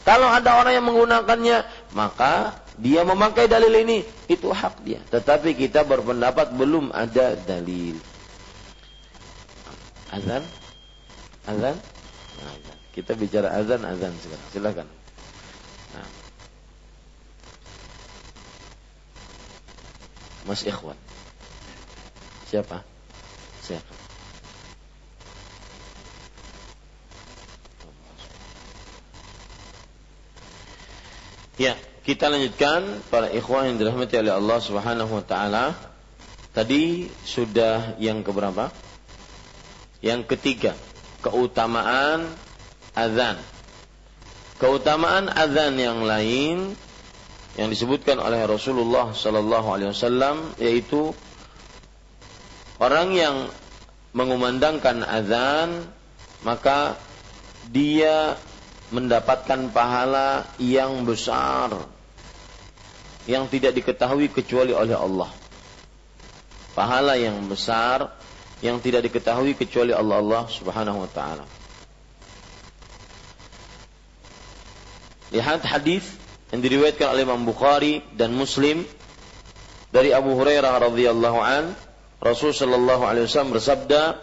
[0.04, 1.58] Kalau ada orang yang menggunakannya,
[1.96, 5.00] maka dia memakai dalil ini, itu hak dia.
[5.10, 7.96] Tetapi kita berpendapat belum ada dalil.
[10.12, 10.44] Azan?
[11.48, 11.76] Azan?
[12.44, 12.56] Nah,
[12.94, 14.50] kita bicara azan, azan sekarang.
[14.54, 14.88] Silakan.
[20.44, 21.00] Mas Ikhwan.
[22.48, 22.84] Siapa?
[23.64, 23.94] Siapa?
[31.54, 35.66] Ya, kita lanjutkan para ikhwan yang dirahmati oleh Allah Subhanahu wa taala.
[36.54, 38.74] Tadi sudah yang keberapa?
[40.02, 40.78] Yang ketiga,
[41.22, 42.38] keutamaan
[42.98, 43.42] azan.
[44.58, 46.78] Keutamaan azan yang lain
[47.54, 51.14] yang disebutkan oleh Rasulullah sallallahu alaihi wasallam yaitu
[52.84, 53.48] Orang yang
[54.12, 55.88] mengumandangkan azan
[56.44, 57.00] maka
[57.72, 58.36] dia
[58.92, 61.72] mendapatkan pahala yang besar
[63.24, 65.32] yang tidak diketahui kecuali oleh Allah.
[66.76, 68.12] Pahala yang besar
[68.60, 71.46] yang tidak diketahui kecuali Allah Allah Subhanahu wa taala.
[75.32, 76.04] Lihat hadis
[76.54, 78.86] yang diriwayatkan oleh Imam Bukhari dan Muslim
[79.90, 81.74] dari Abu Hurairah radhiyallahu an
[82.22, 84.22] Rasul sallallahu alaihi wasallam bersabda,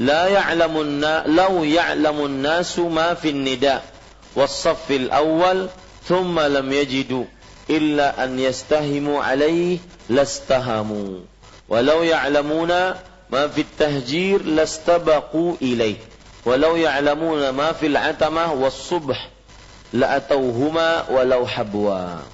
[0.00, 1.04] "La ya'lamun
[1.36, 3.84] law ya'lamun nasu ma fin nida
[4.32, 5.68] was-saff al-awwal
[6.08, 7.28] thumma lam yajidu
[7.68, 11.28] illa an yastahimu alaihi lastahamu.
[11.68, 13.04] Walau ya'lamuna
[13.52, 16.00] fi tahjir lastabaqu ilaih.
[16.48, 19.35] Walau ya'lamuna ma fil atamah was-subh
[19.94, 22.24] la'atauhuma walau habwa."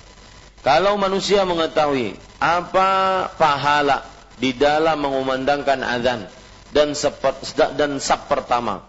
[0.63, 4.07] Kalau manusia mengetahui apa pahala
[4.39, 6.31] di dalam mengumandangkan azan
[6.71, 7.35] dan sepet,
[7.77, 8.87] dan sab pertama.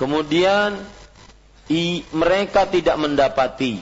[0.00, 0.80] Kemudian
[1.68, 3.80] i, mereka tidak mendapati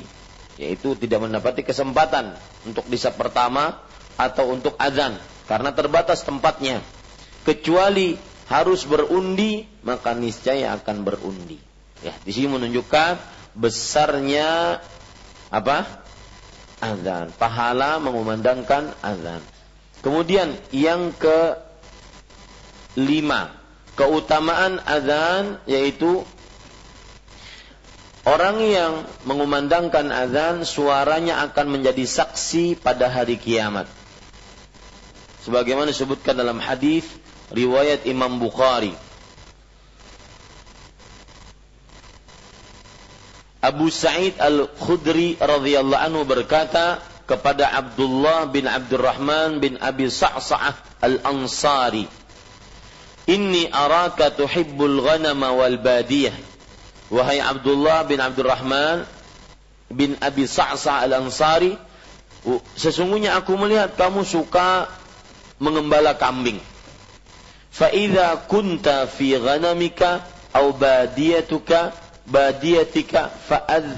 [0.58, 2.34] yaitu tidak mendapati kesempatan
[2.66, 3.78] untuk di sab pertama
[4.18, 5.14] atau untuk azan
[5.46, 6.82] karena terbatas tempatnya.
[7.46, 8.18] Kecuali
[8.50, 11.56] harus berundi maka niscaya akan berundi.
[12.02, 14.80] Ya, di sini menunjukkan besarnya
[15.48, 16.04] apa?
[16.78, 19.42] Azan, pahala mengumandangkan azan.
[19.98, 21.58] Kemudian yang ke
[22.94, 23.50] lima,
[23.98, 26.22] keutamaan azan yaitu
[28.22, 28.92] orang yang
[29.26, 33.90] mengumandangkan azan suaranya akan menjadi saksi pada hari kiamat.
[35.42, 37.08] Sebagaimana disebutkan dalam hadis
[37.50, 39.07] riwayat Imam Bukhari.
[43.58, 52.08] Abu Sa'id Al-Khudri radhiyallahu anhu berkata, kepada Abdullah bin Abdurrahman bin Abi Sa'sa'ah Al-Ansari.
[53.28, 56.32] Inni araka tuhibbul ghanama wal badiyah.
[57.12, 59.04] Wahai Abdullah bin Abdurrahman
[59.92, 61.76] bin Abi Sa'sa'ah Al-Ansari,
[62.72, 64.88] sesungguhnya aku melihat kamu suka
[65.60, 66.56] mengembala kambing.
[67.68, 70.24] Fa'idha kunta fi ghanamika
[70.56, 71.92] au badiyatuka
[72.28, 73.96] badiyatika fa'adh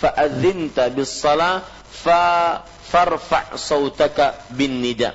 [0.00, 5.12] fa'adzinta bis salah fa farfa' sautaka bin nida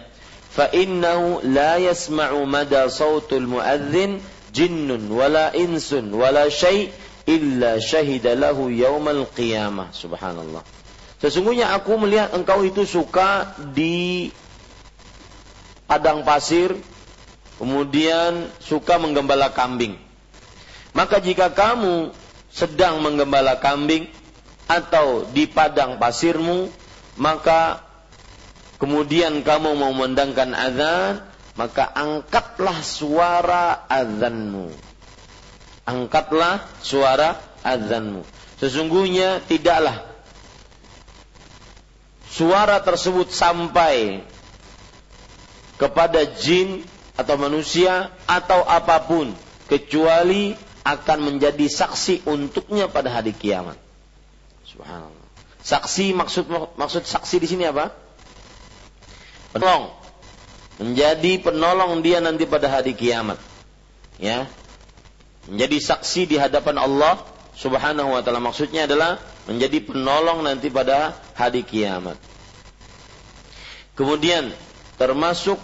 [0.53, 4.21] fa innahu la yasma'u mada sautul muadzin
[4.53, 6.93] jinnun wala insun wala syai'
[7.25, 9.95] illa syahida lahu yaumal qiyamah.
[9.95, 10.61] Subhanallah.
[11.23, 14.27] Sesungguhnya aku melihat engkau itu suka di
[15.87, 16.75] padang pasir
[17.55, 19.95] kemudian suka menggembala kambing.
[20.91, 22.11] Maka jika kamu
[22.53, 24.05] sedang menggembala kambing
[24.69, 26.69] atau di padang pasirmu,
[27.17, 27.81] maka
[28.77, 31.25] kemudian kamu memandangkan azan,
[31.57, 34.69] maka angkatlah suara azanmu.
[35.83, 38.21] Angkatlah suara azanmu.
[38.61, 40.05] Sesungguhnya tidaklah
[42.29, 44.23] suara tersebut sampai
[45.75, 46.85] kepada jin
[47.17, 49.35] atau manusia atau apa pun
[49.67, 53.79] kecuali akan menjadi saksi untuknya pada hari kiamat.
[54.67, 55.23] Subhanallah.
[55.63, 57.95] Saksi maksud maksud saksi di sini apa?
[59.55, 59.95] Penolong.
[60.83, 63.39] Menjadi penolong dia nanti pada hari kiamat.
[64.19, 64.51] Ya.
[65.47, 67.23] Menjadi saksi di hadapan Allah
[67.55, 68.43] Subhanahu wa taala.
[68.43, 72.19] Maksudnya adalah menjadi penolong nanti pada hari kiamat.
[73.93, 74.51] Kemudian
[74.99, 75.61] termasuk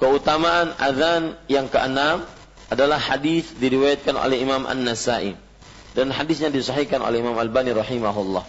[0.00, 2.26] keutamaan azan yang keenam
[2.74, 5.38] adalah hadis diriwayatkan oleh Imam An-Nasai
[5.94, 8.44] dan hadisnya disahihkan oleh Imam Al-Bani rahimahullah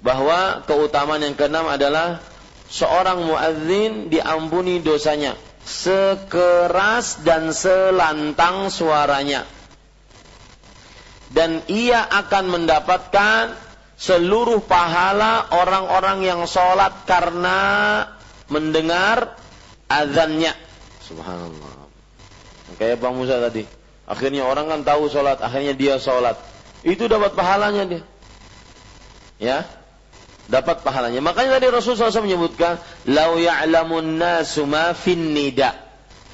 [0.00, 2.22] bahwa keutamaan yang keenam adalah
[2.70, 5.34] seorang muadzin diampuni dosanya
[5.66, 9.48] sekeras dan selantang suaranya
[11.34, 13.58] dan ia akan mendapatkan
[13.98, 17.58] seluruh pahala orang-orang yang sholat karena
[18.46, 19.34] mendengar
[19.90, 20.54] azannya.
[21.02, 21.83] Subhanallah.
[22.76, 23.64] Kayak Pak Musa tadi.
[24.04, 26.36] Akhirnya orang kan tahu sholat, akhirnya dia sholat.
[26.84, 28.02] Itu dapat pahalanya dia.
[29.40, 29.64] Ya,
[30.46, 31.24] dapat pahalanya.
[31.24, 32.76] Makanya tadi Rasulullah SAW menyebutkan,
[33.08, 35.72] "Lau ya'lamun nasu ma fin nida."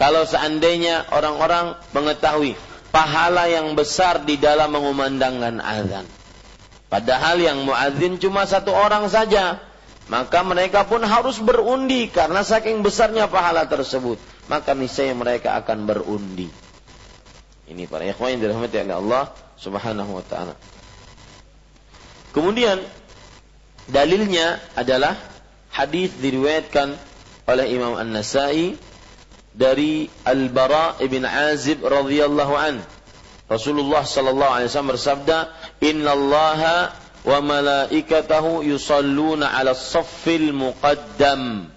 [0.01, 2.57] Kalau seandainya orang-orang mengetahui
[2.91, 6.07] pahala yang besar di dalam mengumandangkan azan.
[6.91, 9.62] Padahal yang muadzin cuma satu orang saja.
[10.11, 14.18] Maka mereka pun harus berundi karena saking besarnya pahala tersebut.
[14.51, 16.51] Maka niscaya mereka akan berundi.
[17.70, 19.24] Ini para ikhwan yang dirahmati oleh Allah
[19.55, 20.59] Subhanahu wa taala.
[22.34, 22.82] Kemudian
[23.86, 25.14] dalilnya adalah
[25.70, 26.98] hadis diriwayatkan
[27.46, 28.74] oleh Imam An-Nasai
[29.55, 32.82] dari Al-Bara ibn Azib radhiyallahu an.
[33.51, 35.38] Rasulullah sallallahu alaihi wasallam bersabda,
[35.82, 36.94] "Innallaha
[37.26, 41.70] wa malaikatahu yusalluna 'ala saffil muqaddam."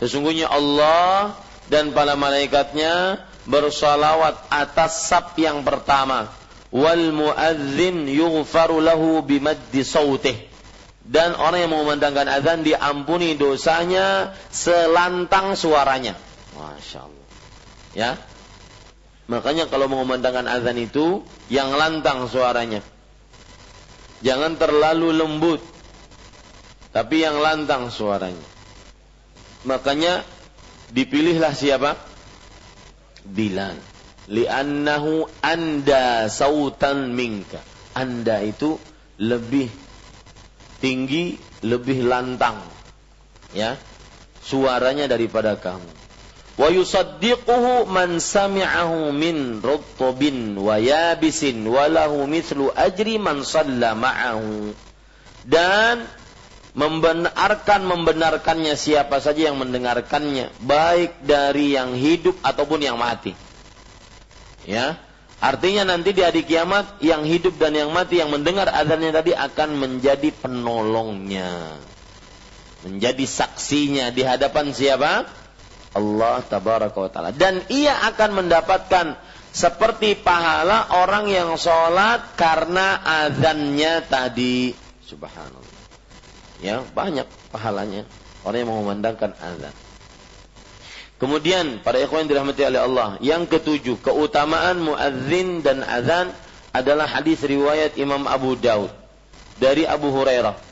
[0.00, 1.36] Sesungguhnya Allah
[1.70, 6.34] dan para malaikatnya bersalawat atas saf yang pertama.
[6.74, 10.36] Wal muadzin yughfaru lahu bimaddi sautih.
[11.06, 16.14] Dan orang yang mengumandangkan azan diampuni dosanya selantang suaranya.
[16.54, 17.26] Masya Allah.
[17.94, 18.10] Ya.
[19.26, 22.82] Makanya kalau mengumandangkan azan itu yang lantang suaranya.
[24.22, 25.62] Jangan terlalu lembut.
[26.90, 28.46] Tapi yang lantang suaranya.
[29.66, 30.22] Makanya
[30.90, 31.96] dipilihlah siapa?
[33.26, 33.78] Bilal.
[34.30, 37.58] Li'annahu anda sautan minka.
[37.94, 38.78] Anda itu
[39.18, 39.70] lebih
[40.78, 41.34] tinggi,
[41.66, 42.62] lebih lantang.
[43.50, 43.74] Ya.
[44.40, 46.00] Suaranya daripada kamu
[46.60, 54.76] wa yusaddiquhu man sami'ahu min rutubin wa yabisin wa lahu mithlu ajri man shalla ma'ahu
[55.48, 56.04] dan
[56.74, 63.34] membenarkan membenarkannya siapa saja yang mendengarkannya baik dari yang hidup ataupun yang mati.
[64.68, 65.00] Ya
[65.40, 69.80] artinya nanti di hari kiamat yang hidup dan yang mati yang mendengar azannya tadi akan
[69.80, 71.80] menjadi penolongnya
[72.84, 75.28] menjadi saksinya di hadapan siapa?
[75.90, 77.30] Allah tabaraka wa taala.
[77.34, 79.18] Dan ia akan mendapatkan
[79.50, 84.70] seperti pahala orang yang sholat karena azannya tadi.
[85.02, 85.69] Subhanallah
[86.60, 88.04] ya banyak pahalanya
[88.44, 89.74] orang yang mengumandangkan azan
[91.20, 96.32] kemudian para ikhwan dirahmati oleh Allah yang ketujuh keutamaan muadzin dan azan
[96.70, 98.92] adalah hadis riwayat Imam Abu Daud
[99.58, 100.70] dari Abu Hurairah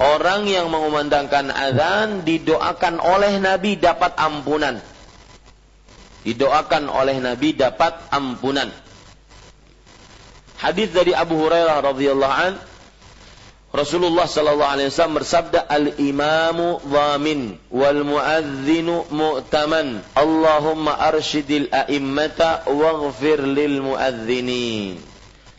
[0.00, 4.80] Orang yang mengumandangkan azan didoakan oleh Nabi dapat ampunan.
[6.24, 8.72] Didoakan oleh Nabi dapat ampunan.
[10.56, 12.52] Hadis dari Abu Hurairah radhiyallahu an
[13.70, 23.78] Rasulullah sallallahu alaihi wasallam bersabda al-imamu dhamin wal muadzinu mu'taman Allahumma arsyidil a'immata waghfir lil
[23.78, 24.98] muadzinin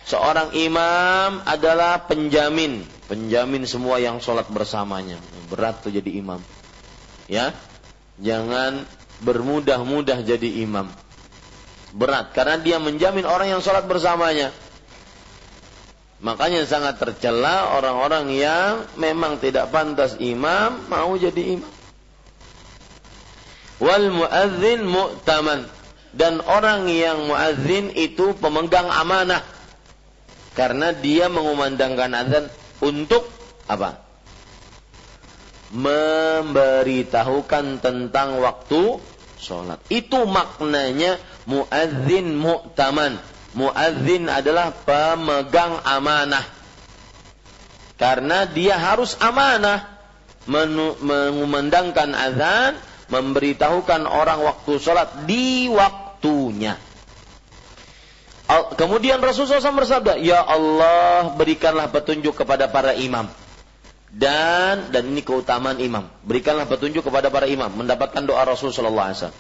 [0.04, 5.20] Seorang imam adalah penjamin penjamin semua yang sholat bersamanya.
[5.52, 6.40] Berat tuh jadi imam.
[7.28, 7.52] Ya,
[8.24, 8.88] jangan
[9.20, 10.88] bermudah-mudah jadi imam.
[11.92, 14.56] Berat karena dia menjamin orang yang sholat bersamanya.
[16.22, 21.74] Makanya sangat tercela orang-orang yang memang tidak pantas imam mau jadi imam.
[23.82, 25.66] Wal muadzin mu'taman
[26.14, 29.42] dan orang yang muadzin itu pemegang amanah
[30.54, 32.54] karena dia mengumandangkan azan
[32.86, 33.26] untuk
[33.66, 34.06] apa?
[35.74, 39.02] Memberitahukan tentang waktu
[39.42, 39.82] sholat.
[39.90, 41.18] Itu maknanya
[41.50, 43.18] muadzin mu'taman.
[43.52, 46.44] Muadzin adalah pemegang amanah.
[48.00, 49.86] Karena dia harus amanah
[50.50, 52.80] mengumandangkan azan,
[53.12, 56.80] memberitahukan orang waktu sholat di waktunya.
[58.52, 63.32] Kemudian Rasulullah SAW bersabda, Ya Allah berikanlah petunjuk kepada para imam.
[64.12, 66.04] Dan dan ini keutamaan imam.
[66.28, 69.32] Berikanlah petunjuk kepada para imam mendapatkan doa Rasulullah SAW.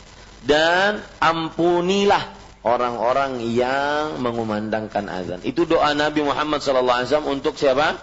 [0.48, 5.40] Dan ampunilah orang-orang yang mengumandangkan azan.
[5.42, 7.98] Itu doa Nabi Muhammad SAW untuk siapa?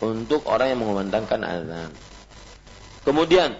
[0.00, 1.90] Untuk orang yang mengumandangkan azan.
[3.04, 3.56] Kemudian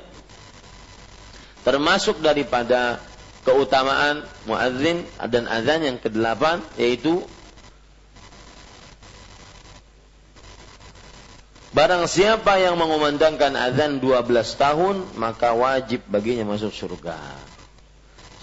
[1.64, 3.00] termasuk daripada
[3.44, 7.24] keutamaan muadzin dan azan yang kedelapan yaitu
[11.74, 17.18] Barang siapa yang mengumandangkan azan 12 tahun, maka wajib baginya masuk surga.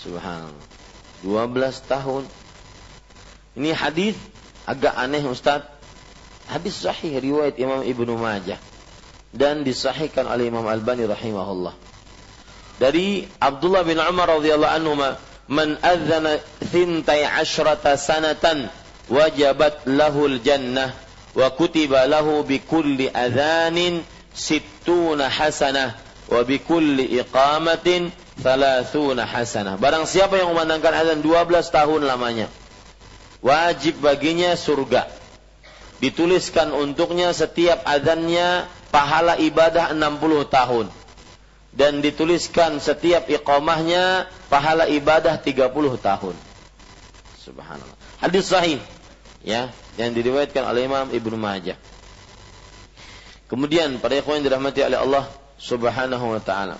[0.03, 0.70] Subhanallah.
[1.23, 2.23] 12 tahun.
[3.57, 4.15] Ini hadis
[4.65, 5.65] agak aneh Ustaz.
[6.49, 8.59] Hadis sahih riwayat Imam Ibnu Majah
[9.31, 11.71] dan disahihkan oleh Imam Albani rahimahullah
[12.81, 14.93] dari Abdullah bin Umar radhiyallahu anhu
[15.47, 18.67] man adzana thintai asyrata sanatan
[19.07, 20.91] wajabat lahul jannah
[21.37, 24.03] wa kutiba lahu bi kulli adzanin
[24.35, 25.95] sittuna hasanah
[26.27, 28.11] wa bi kulli iqamatin
[28.41, 32.49] thalathuna hasanah barang siapa yang memandangkan azan 12 tahun lamanya
[33.45, 35.07] wajib baginya surga
[36.01, 40.85] dituliskan untuknya setiap azannya pahala ibadah 60 tahun
[41.71, 45.71] dan dituliskan setiap iqamahnya pahala ibadah 30
[46.03, 46.35] tahun.
[47.39, 47.97] Subhanallah.
[48.19, 48.83] Hadis sahih
[49.41, 51.79] ya yang diriwayatkan oleh Imam Ibnu Majah.
[53.47, 55.25] Kemudian para ikhwan yang dirahmati oleh Allah
[55.59, 56.75] Subhanahu wa taala.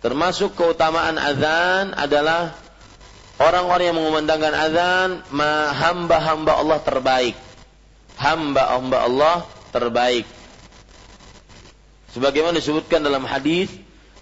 [0.00, 2.56] Termasuk keutamaan azan adalah
[3.36, 5.10] orang-orang yang mengumandangkan azan
[5.76, 7.36] hamba-hamba Allah terbaik.
[8.16, 9.36] Hamba-hamba Allah
[9.72, 10.24] terbaik.
[12.16, 13.70] Sebagaimana disebutkan dalam hadis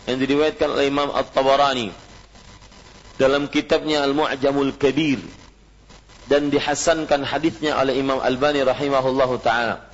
[0.04, 1.94] yang diriwayatkan oleh Imam At-Tabarani
[3.18, 5.18] dalam kitabnya Al-Mu'jamul Kabir
[6.30, 9.88] dan dihasankan hadisnya oleh Imam Albani rahimahullahu taala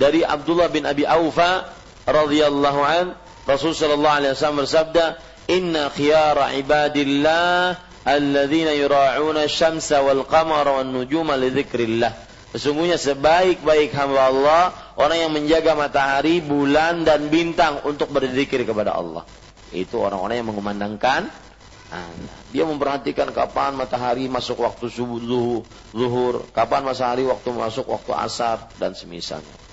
[0.00, 1.70] dari Abdullah bin Abi Aufa
[2.08, 3.06] radhiyallahu an
[3.50, 5.04] Rasul sallallahu alaihi wasallam bersabda
[5.50, 7.74] inna khiyara ibadillah
[8.06, 14.62] alladzina yura'una syamsa wal qamara wan nujuma li dzikrillah Sesungguhnya sebaik-baik hamba Allah
[14.98, 19.22] orang yang menjaga matahari, bulan dan bintang untuk berzikir kepada Allah.
[19.70, 21.30] Itu orang-orang yang mengumandangkan
[22.50, 25.18] Dia memperhatikan kapan matahari masuk waktu subuh
[25.90, 29.69] zuhur, kapan matahari waktu masuk waktu asar dan semisalnya.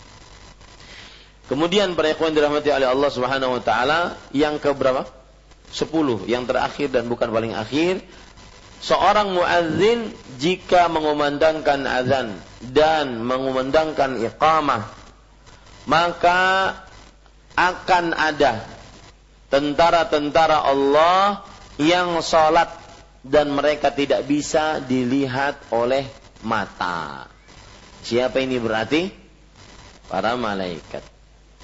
[1.47, 3.99] Kemudian para ikhwan dirahmati oleh Allah Subhanahu wa taala
[4.35, 5.07] yang ke berapa?
[5.67, 7.99] Sepuluh, yang terakhir dan bukan paling akhir
[8.77, 14.85] seorang muadzin jika mengumandangkan azan dan mengumandangkan iqamah
[15.89, 16.73] maka
[17.57, 18.67] akan ada
[19.49, 21.47] tentara-tentara Allah
[21.79, 22.69] yang salat
[23.25, 26.05] dan mereka tidak bisa dilihat oleh
[26.45, 27.25] mata.
[28.05, 29.09] Siapa ini berarti?
[30.07, 31.16] Para malaikat.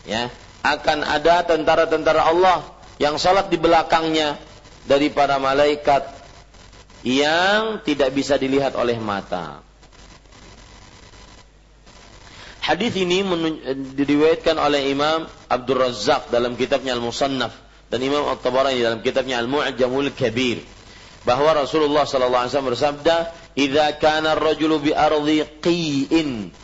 [0.04, 0.28] Ya,
[0.64, 2.64] akan ada tentara-tentara Allah
[3.00, 4.40] yang salat di belakangnya
[4.84, 6.08] dari para malaikat
[7.04, 9.64] yang tidak bisa dilihat oleh mata.
[12.64, 13.20] Hadis ini
[13.92, 17.52] diriwayatkan oleh Imam Abdul Razak dalam kitabnya Al-Musannaf
[17.92, 20.64] dan Imam At-Tabarani dalam kitabnya Al-Mu'jamul Kabir
[21.28, 23.16] bahwa Rasulullah sallallahu alaihi wasallam bersabda,
[23.60, 26.56] "Idza kana ar-rajulu bi ardi qiyin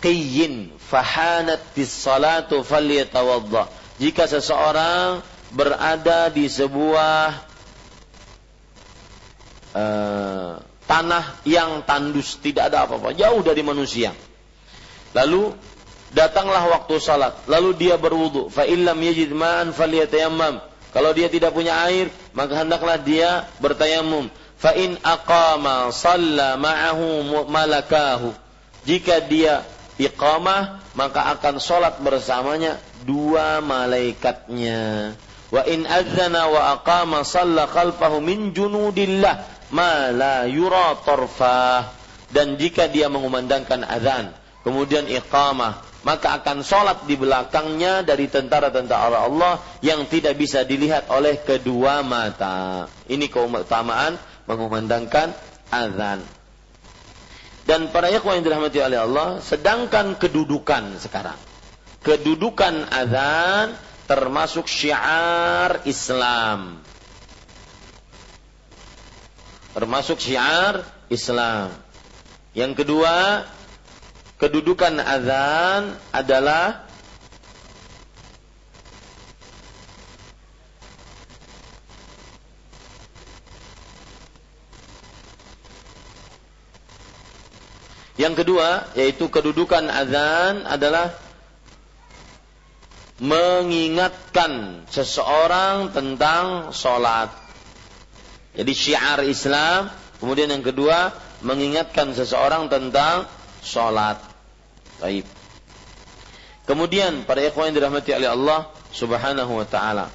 [0.00, 7.32] qiyin fahanat bis-salatu falyatawadda." Jika seseorang berada di sebuah
[9.72, 14.12] uh, tanah yang tandus, tidak ada apa-apa, jauh dari manusia.
[15.12, 15.52] Lalu
[16.12, 18.48] datanglah waktu salat, lalu dia berwudu.
[18.52, 20.60] Fa illam yajid ma'an falyatayammam.
[20.92, 24.28] Kalau dia tidak punya air, maka hendaklah dia bertayamum.
[24.60, 28.36] Fa in aqama shalla ma'ahu malakahu.
[28.84, 29.64] Jika dia
[30.08, 35.14] iqamah, maka akan salat bersamanya dua malaikatnya.
[35.52, 41.92] Wa in adzana wa aqama shalla khalfahu min junudillah ma la yura tarfah
[42.32, 44.32] dan jika dia mengumandangkan azan
[44.64, 51.38] kemudian iqamah maka akan sholat di belakangnya dari tentara-tentara Allah yang tidak bisa dilihat oleh
[51.46, 52.90] kedua mata.
[53.06, 54.18] Ini keutamaan
[54.50, 55.30] mengumandangkan
[55.70, 56.41] azan.
[57.62, 61.38] Dan para ikhwan yang dirahmati oleh Allah, sedangkan kedudukan sekarang.
[62.02, 63.78] Kedudukan azan
[64.10, 66.82] termasuk syiar Islam.
[69.72, 71.72] Termasuk syiar Islam.
[72.52, 73.46] Yang kedua,
[74.42, 76.91] kedudukan azan adalah
[88.20, 91.16] Yang kedua, yaitu kedudukan azan adalah
[93.22, 97.32] mengingatkan seseorang tentang sholat.
[98.52, 99.88] Jadi syiar Islam.
[100.20, 103.26] Kemudian yang kedua, mengingatkan seseorang tentang
[103.64, 104.20] sholat.
[105.00, 105.26] Baik.
[106.62, 110.06] Kemudian para ikhwan yang dirahmati oleh Allah Subhanahu wa taala.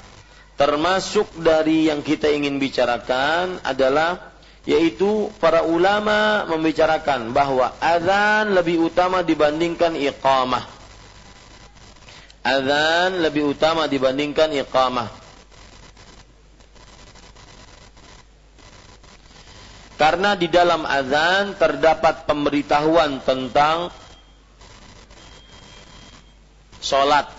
[0.58, 4.27] Termasuk dari yang kita ingin bicarakan adalah
[4.68, 10.68] yaitu para ulama membicarakan bahwa azan lebih utama dibandingkan iqamah.
[12.44, 15.08] Azan lebih utama dibandingkan iqamah.
[19.96, 23.88] Karena di dalam azan terdapat pemberitahuan tentang
[26.84, 27.32] sholat.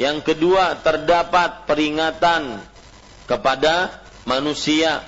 [0.00, 2.64] Yang kedua terdapat peringatan
[3.28, 3.92] kepada
[4.24, 5.04] manusia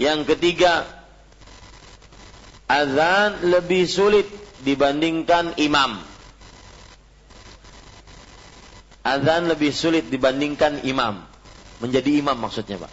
[0.00, 0.88] yang ketiga,
[2.64, 4.24] azan lebih sulit
[4.64, 6.00] dibandingkan imam.
[9.04, 11.20] Azan lebih sulit dibandingkan imam.
[11.84, 12.92] Menjadi imam maksudnya, Pak.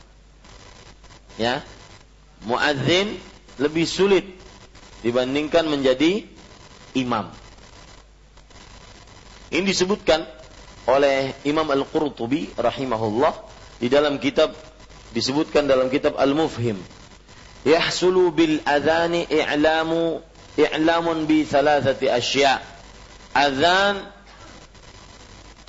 [1.40, 1.64] Ya.
[2.44, 3.16] Muadzin
[3.56, 4.28] lebih sulit
[5.00, 6.28] dibandingkan menjadi
[6.92, 7.32] imam.
[9.48, 10.28] Ini disebutkan
[10.92, 13.32] oleh Imam Al-Qurtubi rahimahullah
[13.80, 14.52] di dalam kitab
[15.12, 16.80] disebutkan dalam kitab Al-Mufhim
[17.66, 20.22] adhani i'lamu
[20.58, 22.60] i'lamun bi thalathati asya.
[23.38, 24.02] Azan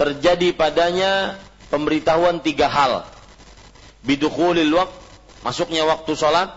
[0.01, 1.37] terjadi padanya
[1.69, 3.05] pemberitahuan tiga hal.
[4.03, 4.95] Bidukhulil waqt,
[5.45, 6.49] masuknya waktu salat,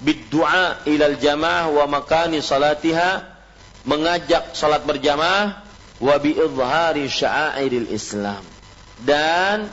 [0.00, 3.26] biddu'a ilal jamaah wa makani salatiha,
[3.84, 5.60] mengajak salat berjamaah,
[6.00, 8.40] wa bi idhari sya'airil Islam.
[9.04, 9.68] Dan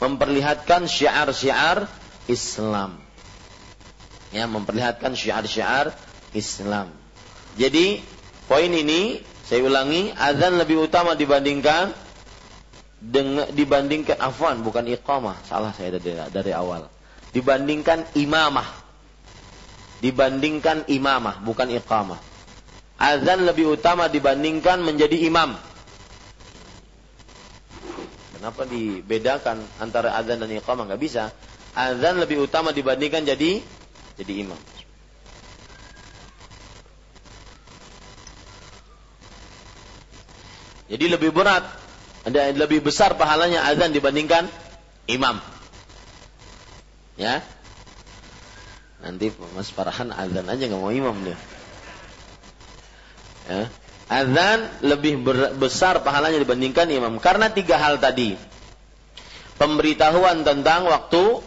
[0.00, 1.84] memperlihatkan syiar-syiar
[2.24, 3.05] Islam
[4.34, 5.94] ya memperlihatkan syiar-syiar
[6.34, 6.90] Islam.
[7.56, 8.02] Jadi
[8.50, 11.94] poin ini saya ulangi azan lebih utama dibandingkan
[12.98, 15.38] dengan dibandingkan afwan bukan iqamah.
[15.46, 16.90] Salah saya dari, dari awal.
[17.30, 18.66] Dibandingkan imamah.
[20.02, 22.20] Dibandingkan imamah bukan iqamah.
[22.96, 25.52] Azan lebih utama dibandingkan menjadi imam.
[28.36, 30.88] Kenapa dibedakan antara azan dan iqamah?
[30.88, 31.24] Nggak bisa.
[31.76, 33.60] Azan lebih utama dibandingkan jadi
[34.16, 34.60] jadi imam.
[40.86, 41.66] Jadi lebih berat,
[42.22, 44.46] ada lebih besar pahalanya azan dibandingkan
[45.10, 45.42] imam.
[47.18, 47.42] Ya.
[49.02, 51.38] Nanti Mas Farhan azan aja nggak mau imam dia.
[53.46, 53.62] Ya.
[54.06, 55.26] Azan lebih
[55.58, 58.38] besar pahalanya dibandingkan imam karena tiga hal tadi.
[59.58, 61.45] Pemberitahuan tentang waktu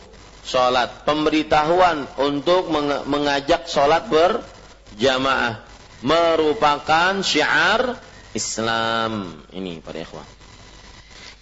[0.50, 1.06] sholat.
[1.06, 2.74] Pemberitahuan untuk
[3.06, 5.62] mengajak sholat berjamaah.
[6.02, 8.02] Merupakan syiar
[8.34, 9.46] Islam.
[9.54, 10.26] Ini para ikhwan.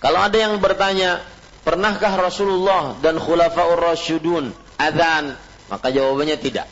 [0.03, 1.23] Kalau ada yang bertanya,
[1.63, 5.39] pernahkah Rasulullah dan Khulafaur Rasyidun adzan?
[5.71, 6.67] Maka jawabannya tidak.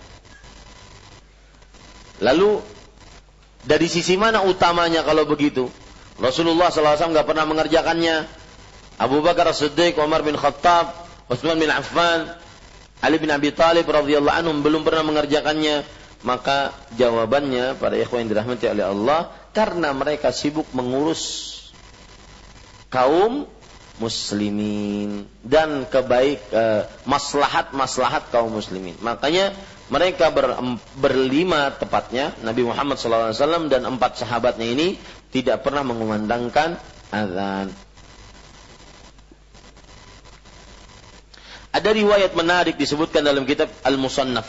[2.24, 2.64] Lalu
[3.66, 5.68] dari sisi mana utamanya kalau begitu?
[6.16, 8.24] Rasulullah SAW nggak pernah mengerjakannya.
[8.96, 12.38] Abu Bakar Siddiq, Umar bin Khattab, Utsman bin Affan,
[13.02, 15.86] Ali bin Abi Thalib radhiyallahu anhum belum pernah mengerjakannya,
[16.22, 21.54] maka jawabannya pada ikhwan yang dirahmati oleh Allah karena mereka sibuk mengurus
[22.90, 23.50] kaum
[23.96, 28.98] muslimin dan kebaik eh, maslahat-maslahat kaum muslimin.
[29.00, 29.56] Makanya
[29.88, 30.58] mereka ber,
[30.98, 34.98] berlima tepatnya Nabi Muhammad SAW dan empat sahabatnya ini
[35.30, 36.82] tidak pernah mengumandangkan
[37.14, 37.85] azan.
[41.76, 44.48] Ada riwayat menarik disebutkan dalam kitab Al-Musannaf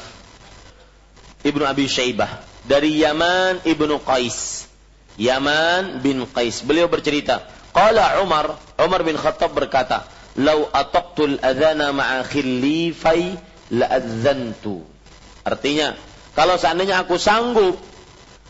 [1.43, 4.71] Ibnu Abi Syaibah dari Yaman Ibnu Qais.
[5.19, 6.63] Yaman bin Qais.
[6.63, 7.43] Beliau bercerita,
[7.75, 10.07] qala Umar, Umar bin Khattab berkata,
[10.39, 13.35] "Lau ataqtul adzana ma'a khillifai
[13.75, 14.87] la'adzantu."
[15.43, 15.99] Artinya,
[16.39, 17.75] kalau seandainya aku sanggup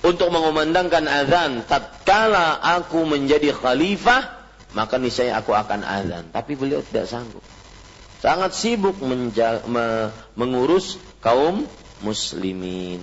[0.05, 4.37] untuk mengumandangkan azan tatkala aku menjadi khalifah,
[4.77, 6.29] maka niscaya aku akan azan.
[6.29, 7.41] Tapi beliau tidak sanggup
[8.27, 11.63] sangat sibuk menja- me- mengurus kaum
[12.03, 12.99] muslimin.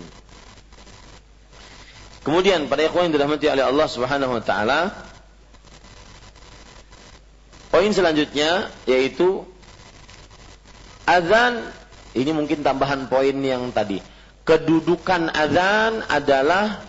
[2.27, 4.91] Kemudian pada ikhwan yang dirahmati oleh Allah Subhanahu wa taala
[7.71, 9.47] poin selanjutnya yaitu
[11.07, 11.71] azan
[12.13, 13.97] Ini mungkin tambahan poin yang tadi.
[14.45, 16.85] Kedudukan azan adalah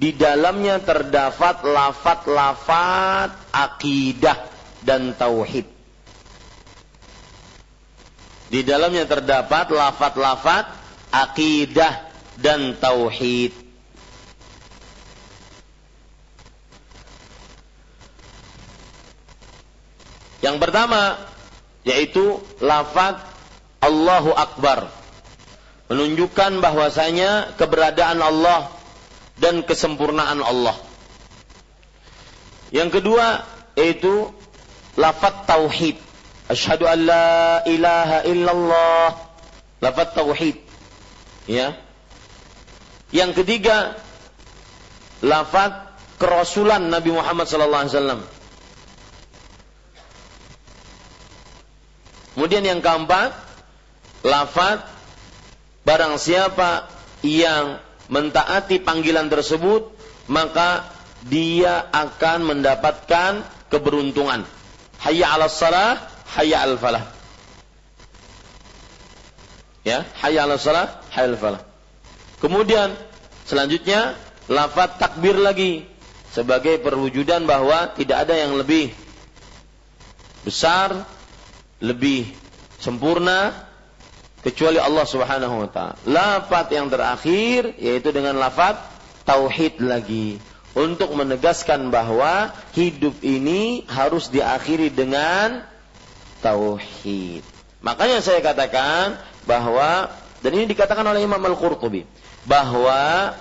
[0.00, 4.48] di dalamnya terdapat lafat-lafat akidah
[4.80, 5.75] dan tauhid.
[8.46, 10.70] Di dalamnya terdapat lafat-lafat
[11.10, 12.06] akidah
[12.38, 13.66] dan tauhid.
[20.44, 21.18] Yang pertama
[21.82, 23.18] yaitu lafaz
[23.82, 24.94] Allahu Akbar
[25.90, 28.70] menunjukkan bahwasanya keberadaan Allah
[29.42, 30.78] dan kesempurnaan Allah.
[32.70, 33.42] Yang kedua
[33.74, 34.30] yaitu
[34.94, 36.05] lafaz tauhid.
[36.46, 39.08] Asyhadu an la ilaha illallah.
[39.82, 40.56] Lafaz tauhid.
[41.50, 41.74] Ya.
[43.10, 43.98] Yang ketiga
[45.22, 45.86] lafaz
[46.16, 48.20] kerasulan Nabi Muhammad sallallahu alaihi wasallam.
[52.36, 53.32] Kemudian yang keempat,
[54.20, 54.84] lafaz
[55.88, 56.84] barang siapa
[57.24, 57.80] yang
[58.12, 59.88] mentaati panggilan tersebut,
[60.28, 60.84] maka
[61.24, 63.40] dia akan mendapatkan
[63.72, 64.44] keberuntungan.
[65.00, 65.96] Hayya 'alas salah,
[66.34, 67.04] hayya 'al falah.
[69.86, 71.62] Ya, hayya 'alas salah, hayya 'al falah.
[72.42, 72.98] Kemudian
[73.46, 74.18] selanjutnya
[74.50, 75.86] lafaz takbir lagi
[76.34, 78.92] sebagai perwujudan bahwa tidak ada yang lebih
[80.44, 81.06] besar
[81.80, 82.28] lebih
[82.78, 83.66] sempurna
[84.44, 85.96] kecuali Allah Subhanahu wa taala.
[86.06, 88.78] Lafat yang terakhir yaitu dengan lafat
[89.26, 90.38] tauhid lagi
[90.76, 95.64] untuk menegaskan bahwa hidup ini harus diakhiri dengan
[96.40, 97.44] tauhid.
[97.84, 100.10] Makanya saya katakan bahwa
[100.40, 102.04] dan ini dikatakan oleh Imam Al-Qurtubi
[102.46, 103.34] bahwa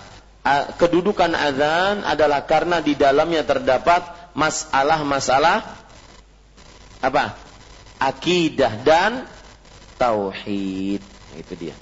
[0.77, 5.65] kedudukan azan adalah karena di dalamnya terdapat masalah-masalah
[7.01, 7.37] apa?
[7.95, 9.25] akidah dan
[9.97, 11.01] tauhid.
[11.35, 11.75] Itu dia.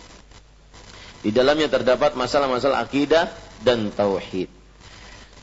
[1.24, 3.32] Di dalamnya terdapat masalah-masalah akidah
[3.64, 4.52] dan tauhid.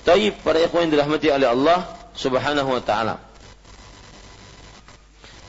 [0.05, 3.30] Taib para ikhwan dirahmati oleh Allah Subhanahu wa taala.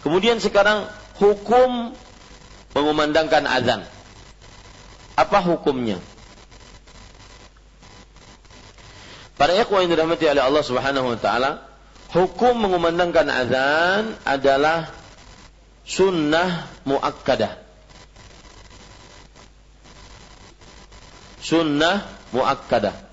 [0.01, 0.89] Kemudian sekarang
[1.21, 1.93] hukum
[2.73, 3.81] mengumandangkan azan.
[5.13, 6.01] Apa hukumnya?
[9.37, 11.65] Para ikhwan yang dirahmati oleh Allah Subhanahu wa taala,
[12.13, 14.93] hukum mengumandangkan azan adalah
[15.85, 17.57] sunnah muakkadah.
[21.41, 23.10] Sunnah muakkadah.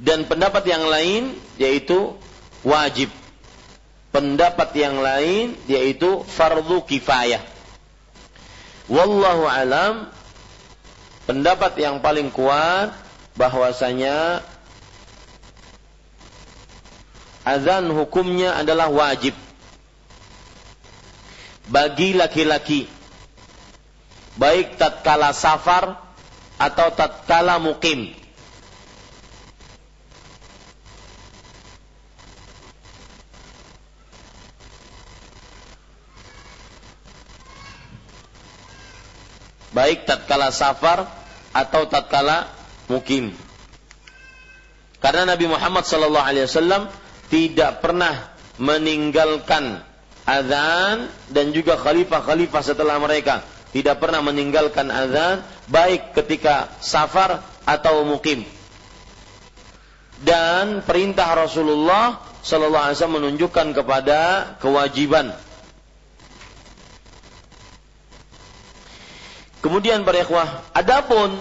[0.00, 2.16] Dan pendapat yang lain yaitu
[2.64, 3.12] wajib.
[4.10, 7.44] Pendapat yang lain yaitu fardu kifayah.
[8.90, 10.10] Wallahu alam
[11.30, 12.90] pendapat yang paling kuat
[13.38, 14.42] bahwasanya
[17.46, 19.38] azan hukumnya adalah wajib
[21.70, 22.90] bagi laki-laki
[24.34, 26.02] baik tatkala safar
[26.58, 28.10] atau tatkala mukim
[39.70, 41.06] baik tatkala safar
[41.54, 42.50] atau tatkala
[42.90, 43.34] mukim
[45.00, 46.92] karena Nabi Muhammad sallallahu alaihi wasallam
[47.32, 49.80] tidak pernah meninggalkan
[50.28, 53.40] azan dan juga khalifah-khalifah setelah mereka
[53.70, 58.42] tidak pernah meninggalkan azan baik ketika safar atau mukim.
[60.20, 64.20] Dan perintah Rasulullah sallallahu alaihi wasallam menunjukkan kepada
[64.60, 65.32] kewajiban.
[69.60, 70.24] Kemudian para
[70.72, 71.36] adapun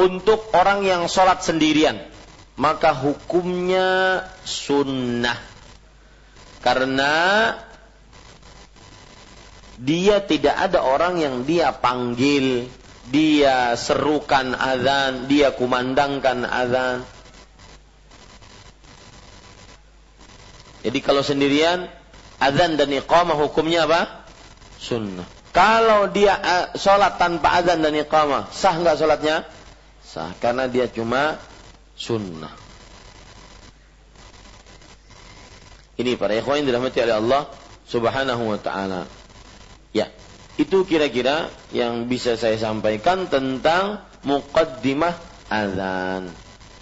[0.00, 2.00] untuk orang yang sholat sendirian,
[2.56, 5.36] maka hukumnya sunnah.
[6.60, 7.12] Karena
[9.80, 12.68] dia tidak ada orang yang dia panggil,
[13.08, 17.04] dia serukan azan, dia kumandangkan azan.
[20.80, 21.92] Jadi kalau sendirian,
[22.40, 24.28] azan dan iqamah hukumnya apa?
[24.80, 25.39] Sunnah.
[25.50, 29.42] Kalau dia uh, sholat tanpa azan dan iqamah, sah nggak sholatnya?
[30.06, 31.42] Sah, karena dia cuma
[31.98, 32.54] sunnah.
[35.98, 37.42] Ini para ikhwan yang dirahmati oleh Allah
[37.84, 39.10] Subhanahu wa taala.
[39.90, 40.08] Ya,
[40.54, 45.18] itu kira-kira yang bisa saya sampaikan tentang muqaddimah
[45.50, 46.30] azan.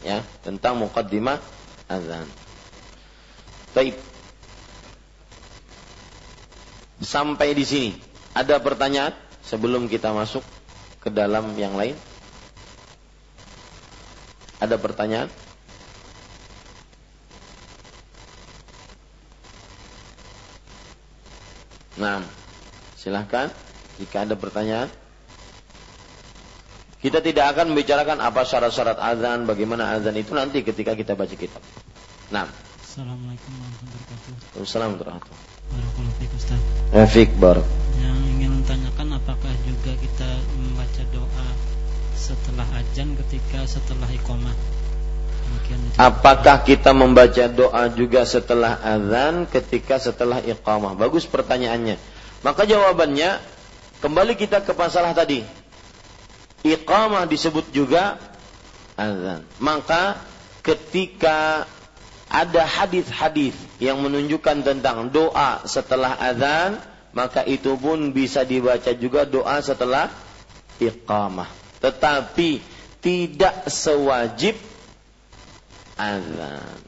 [0.05, 1.41] Ya, tentang muqaddimah
[1.89, 2.29] azan.
[3.73, 3.97] Baik.
[7.03, 7.91] Sampai di sini.
[8.39, 9.11] Ada pertanyaan
[9.43, 10.47] sebelum kita masuk
[11.03, 11.99] ke dalam yang lain?
[14.63, 15.27] Ada pertanyaan?
[21.99, 22.23] Nah,
[22.95, 23.51] silahkan
[23.99, 24.87] jika ada pertanyaan.
[27.03, 31.63] Kita tidak akan membicarakan apa syarat-syarat azan, bagaimana azan itu nanti ketika kita baca kitab.
[32.31, 32.47] Nah.
[32.83, 34.63] Assalamualaikum warahmatullahi wabarakatuh.
[34.63, 35.43] Assalamualaikum warahmatullahi
[36.95, 37.15] wabarakatuh.
[37.15, 37.59] Fik Bar.
[37.63, 37.88] Yang ingin
[42.29, 44.53] setelah ajan ketika setelah iqamah?
[45.97, 50.93] Apakah kita membaca doa juga setelah azan ketika setelah iqamah?
[50.93, 51.97] Bagus pertanyaannya.
[52.45, 53.41] Maka jawabannya
[54.05, 55.43] kembali kita ke masalah tadi
[56.63, 58.21] iqamah disebut juga
[58.99, 59.43] azan.
[59.63, 60.21] Maka
[60.61, 61.65] ketika
[62.29, 66.77] ada hadis-hadis yang menunjukkan tentang doa setelah azan,
[67.17, 70.13] maka itu pun bisa dibaca juga doa setelah
[70.77, 71.58] iqamah.
[71.79, 72.61] Tetapi
[72.99, 74.59] tidak sewajib
[75.99, 76.81] azan.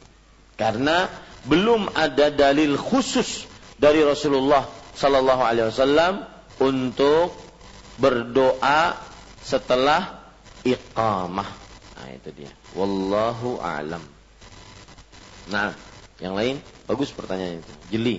[0.58, 1.08] Karena
[1.46, 3.48] belum ada dalil khusus
[3.80, 6.28] dari Rasulullah sallallahu alaihi wasallam
[6.60, 7.32] untuk
[7.96, 9.00] berdoa
[9.40, 10.20] setelah
[10.64, 11.48] iqamah.
[11.96, 12.52] Nah, itu dia.
[12.76, 14.04] Wallahu a'lam.
[15.48, 15.72] Nah,
[16.20, 17.72] yang lain bagus pertanyaan itu.
[17.88, 18.16] Jeli.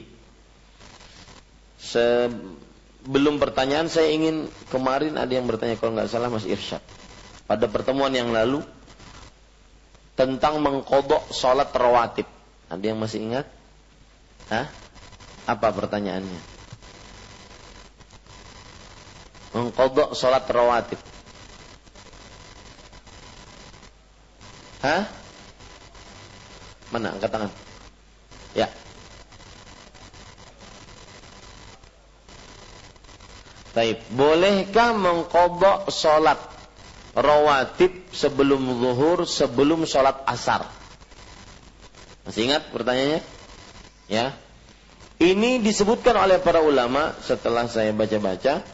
[3.01, 6.85] Sebelum pertanyaan saya ingin kemarin ada yang bertanya kalau nggak salah Mas Irsyad.
[7.49, 8.61] Pada pertemuan yang lalu
[10.13, 12.29] tentang mengkodok sholat rawatib.
[12.69, 13.49] Ada yang masih ingat?
[14.53, 14.69] Hah?
[15.49, 16.41] Apa pertanyaannya?
[19.57, 21.01] Mengkodok sholat rawatib.
[24.85, 25.09] Hah?
[26.93, 27.51] Mana angkat tangan?
[28.53, 28.69] Ya.
[33.71, 36.39] Baik, bolehkah mengkodok sholat
[37.15, 40.67] rawatib sebelum zuhur, sebelum sholat asar?
[42.27, 43.23] Masih ingat pertanyaannya?
[44.11, 44.35] Ya.
[45.21, 48.65] Ini disebutkan oleh para ulama setelah saya baca-baca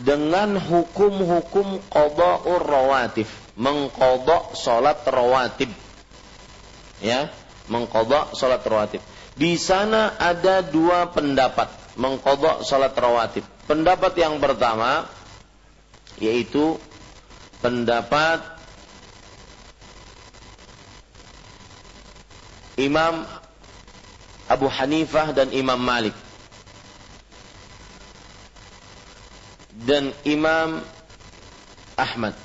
[0.00, 3.28] dengan hukum-hukum qada'ur rawatib
[3.60, 5.68] mengkodok sholat rawatib.
[7.02, 7.28] Ya,
[7.68, 9.02] mengkodok sholat rawatib.
[9.36, 11.68] Di sana ada dua pendapat
[12.00, 13.44] mengkodok sholat rawatib.
[13.66, 15.06] Pendapat yang pertama
[16.20, 16.76] yaitu
[17.62, 18.42] pendapat
[22.76, 23.24] Imam
[24.50, 26.16] Abu Hanifah dan Imam Malik
[29.72, 30.84] dan Imam
[31.96, 32.36] Ahmad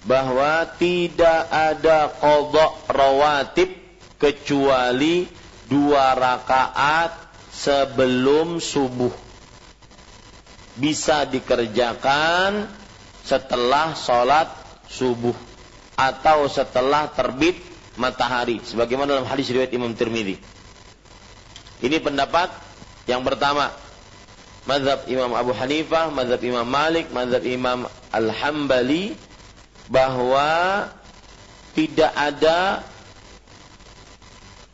[0.00, 3.70] bahwa tidak ada kodok rawatib
[4.16, 5.28] kecuali
[5.68, 7.12] dua rakaat
[7.52, 9.29] sebelum subuh.
[10.78, 12.70] Bisa dikerjakan
[13.26, 14.48] setelah sholat
[14.90, 15.34] subuh
[15.98, 17.60] atau setelah terbit
[18.00, 18.64] matahari.
[18.64, 20.40] Sebagaimana dalam hadis riwayat Imam Tirmidzi.
[21.80, 22.48] Ini pendapat
[23.08, 23.72] yang pertama.
[24.68, 29.16] Mazhab Imam Abu Hanifah, mazhab Imam Malik, mazhab Imam Al-Hambali
[29.88, 30.84] bahwa
[31.72, 32.84] tidak ada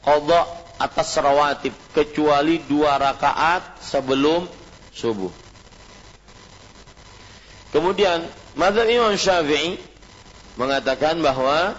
[0.02, 4.50] kodok atas rawatib kecuali dua rakaat sebelum
[4.90, 5.45] subuh.
[7.76, 8.24] Kemudian
[8.56, 9.76] Mazhab Imam Syafi'i
[10.56, 11.76] mengatakan bahwa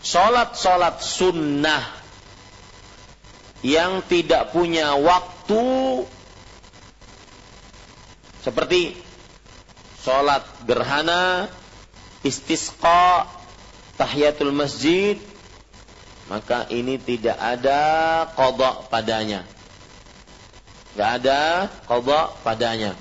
[0.00, 1.84] Sholat-sholat sunnah
[3.60, 5.62] yang tidak punya waktu
[8.40, 8.96] seperti
[10.00, 11.52] sholat gerhana,
[12.24, 13.28] istisqa,
[14.00, 15.20] tahiyatul masjid,
[16.32, 19.44] maka ini tidak ada kodok padanya.
[20.98, 22.98] Gak ada kodok padanya.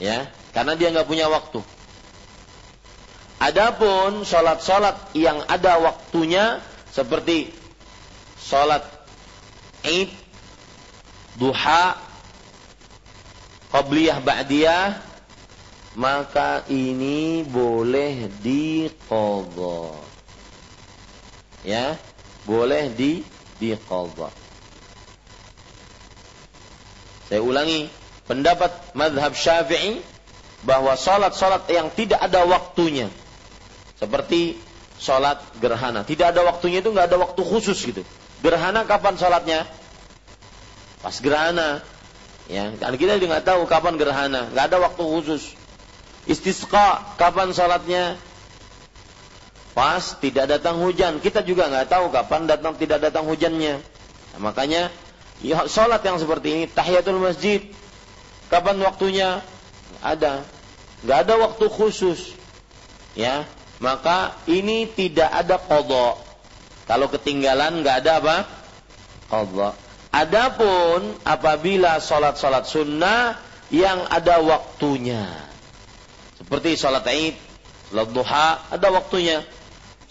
[0.00, 1.60] Ya, karena dia nggak punya waktu.
[3.40, 6.60] Adapun sholat-sholat yang ada waktunya
[6.92, 7.52] seperti
[8.36, 8.84] sholat
[9.84, 10.12] id,
[11.36, 12.00] duha,
[13.72, 15.04] qabliyah ba'diyah,
[15.96, 20.08] maka ini boleh diqadha.
[21.60, 22.00] Ya,
[22.44, 23.24] boleh di
[23.60, 24.39] diqadha.
[27.30, 27.86] Saya ulangi,
[28.26, 30.02] pendapat madhab Syafi'i
[30.66, 33.08] bahwa salat-salat yang tidak ada waktunya
[33.96, 34.58] seperti
[34.98, 38.02] salat gerhana, tidak ada waktunya itu nggak ada waktu khusus gitu.
[38.42, 39.64] Gerhana kapan salatnya?
[41.00, 41.80] Pas gerhana.
[42.50, 45.54] Ya, dan kita juga nggak tahu kapan gerhana, nggak ada waktu khusus.
[46.28, 48.20] Istisqa, kapan sholatnya?
[49.72, 51.22] Pas tidak datang hujan.
[51.22, 53.80] Kita juga nggak tahu kapan datang tidak datang hujannya.
[54.36, 54.92] Nah, makanya
[55.44, 57.64] ya, sholat yang seperti ini, tahiyatul masjid.
[58.50, 59.44] Kapan waktunya?
[60.02, 60.44] Ada.
[61.04, 62.34] Nggak ada waktu khusus.
[63.14, 63.48] Ya,
[63.82, 66.20] maka ini tidak ada kodok.
[66.86, 68.36] Kalau ketinggalan nggak ada apa?
[69.30, 69.70] qadha.
[70.10, 73.38] Adapun apabila salat-salat sunnah
[73.70, 75.22] yang ada waktunya.
[76.34, 77.38] Seperti salat Id,
[77.94, 79.46] salat duha ada waktunya.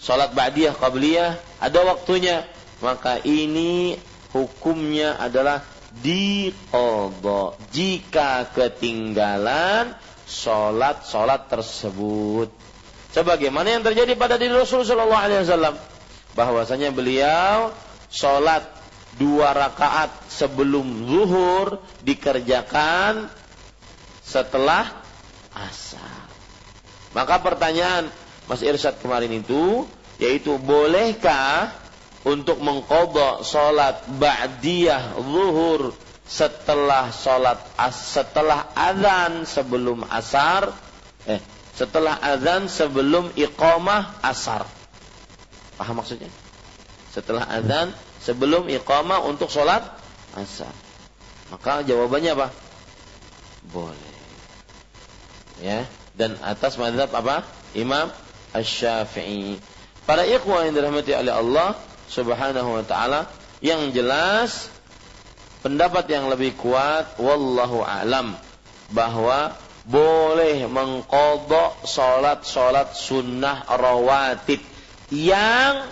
[0.00, 2.48] Salat ba'diyah qabliyah ada waktunya.
[2.80, 4.00] Maka ini
[4.30, 5.62] hukumnya adalah
[6.02, 9.94] diqadha jika ketinggalan
[10.26, 12.48] salat-salat tersebut.
[13.10, 15.74] Sebagaimana yang terjadi pada diri Rasul sallallahu alaihi wasallam
[16.38, 17.74] bahwasanya beliau
[18.06, 18.62] sholat
[19.18, 23.26] dua rakaat sebelum zuhur dikerjakan
[24.22, 25.02] setelah
[25.50, 26.30] asar.
[27.10, 28.06] Maka pertanyaan
[28.46, 29.90] Mas Irsyad kemarin itu
[30.22, 31.74] yaitu bolehkah
[32.26, 35.96] untuk mengkodok sholat ba'diyah zuhur
[36.28, 37.58] setelah sholat
[37.90, 40.70] setelah azan sebelum asar
[41.26, 41.40] eh
[41.74, 44.68] setelah azan sebelum iqamah asar
[45.80, 46.28] Paham maksudnya?
[47.08, 49.80] Setelah azan, sebelum iqamah untuk sholat
[50.36, 50.68] asar.
[51.48, 52.52] Maka jawabannya apa?
[53.72, 54.16] Boleh.
[55.64, 57.48] Ya, dan atas madhab apa?
[57.72, 58.12] Imam
[58.52, 59.56] Asy-Syafi'i.
[60.04, 63.30] Para ikhwah yang dirahmati oleh Allah Subhanahu wa taala,
[63.62, 64.66] yang jelas
[65.62, 68.34] pendapat yang lebih kuat wallahu alam
[68.90, 69.54] bahwa
[69.86, 74.60] boleh mengkodok sholat-sholat sunnah rawatib
[75.14, 75.86] yang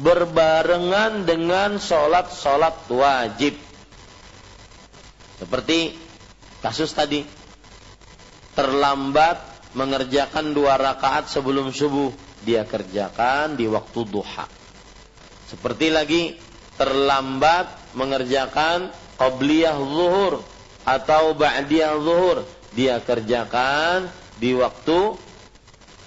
[0.00, 3.54] berbarengan dengan sholat-sholat wajib.
[5.40, 5.96] Seperti
[6.60, 7.24] kasus tadi,
[8.58, 9.40] terlambat
[9.72, 12.12] mengerjakan dua rakaat sebelum subuh,
[12.44, 14.59] dia kerjakan di waktu duha.
[15.50, 16.38] Seperti lagi,
[16.78, 20.46] terlambat mengerjakan qabliyah zuhur
[20.86, 25.18] atau ba'diyah zuhur, dia kerjakan di waktu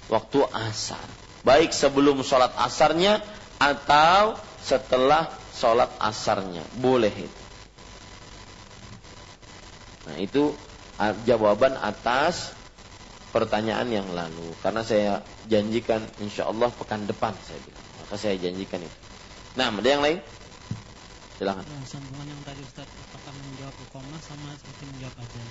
[0.08, 1.04] waktu asar.
[1.44, 3.20] Baik sebelum sholat asarnya
[3.60, 6.64] atau setelah sholat asarnya.
[6.72, 7.44] Boleh itu.
[10.08, 10.56] Nah itu
[11.28, 12.56] jawaban atas
[13.28, 14.56] pertanyaan yang lalu.
[14.64, 17.84] Karena saya janjikan insya Allah pekan depan saya bilang.
[18.00, 19.03] Maka saya janjikan itu
[19.54, 20.18] nah ada yang lain?
[21.34, 21.66] Silakan.
[21.66, 22.86] Nah, sambungan yang tadi Ustaz.
[22.86, 25.46] Apakah menjawab iqamah sama seperti menjawab azan?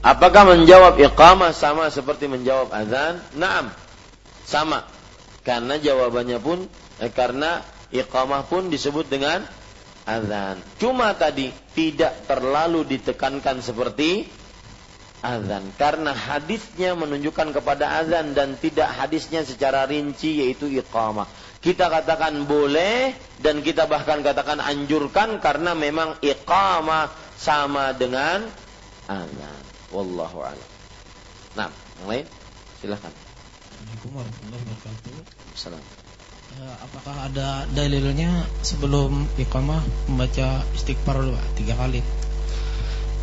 [0.00, 3.14] Apakah menjawab iqamah sama seperti menjawab azan?
[3.36, 3.66] Naam.
[4.48, 4.88] Sama.
[5.44, 6.64] Karena jawabannya pun
[7.04, 7.60] eh, karena
[7.92, 9.44] iqamah pun disebut dengan
[10.08, 10.62] azan.
[10.80, 14.24] Cuma tadi tidak terlalu ditekankan seperti
[15.24, 21.28] azan karena hadisnya menunjukkan kepada azan dan tidak hadisnya secara rinci yaitu iqamah.
[21.60, 28.44] Kita katakan boleh dan kita bahkan katakan anjurkan karena memang iqamah sama dengan
[29.08, 29.62] azan.
[29.90, 30.68] Wallahu a'lam.
[31.56, 31.70] Nah,
[32.02, 32.26] yang lain
[32.82, 33.12] silahkan.
[35.56, 36.04] Assalamualaikum.
[36.56, 42.00] Ya, apakah ada dalilnya sebelum iqamah membaca istighfar dulu tiga kali?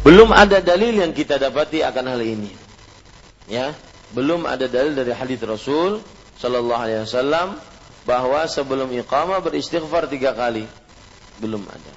[0.04, 2.52] Belum ada dalil yang kita dapati akan hal ini.
[3.48, 3.72] Ya,
[4.12, 6.04] belum ada dalil dari hadis Rasul
[6.36, 7.56] Shallallahu Alaihi Wasallam
[8.04, 10.68] bahwa sebelum iqamah beristighfar tiga kali.
[11.40, 11.94] Belum ada.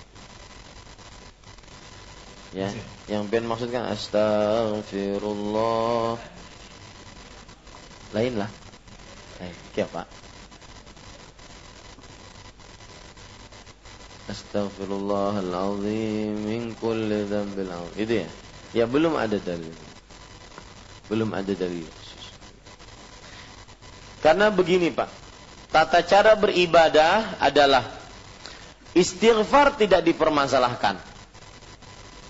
[2.54, 2.70] Ya,
[3.10, 6.16] yang ben maksudkan astagfirullah
[8.14, 8.48] lain lah.
[9.42, 9.84] Eh, kia
[14.26, 18.28] Astaghfirullahaladzim min kulli dzambil Itu ya.
[18.74, 19.70] Ya belum ada dalil.
[21.06, 21.86] Belum ada dalil.
[24.18, 25.06] Karena begini Pak,
[25.70, 27.86] tata cara beribadah adalah
[28.90, 30.98] istighfar tidak dipermasalahkan.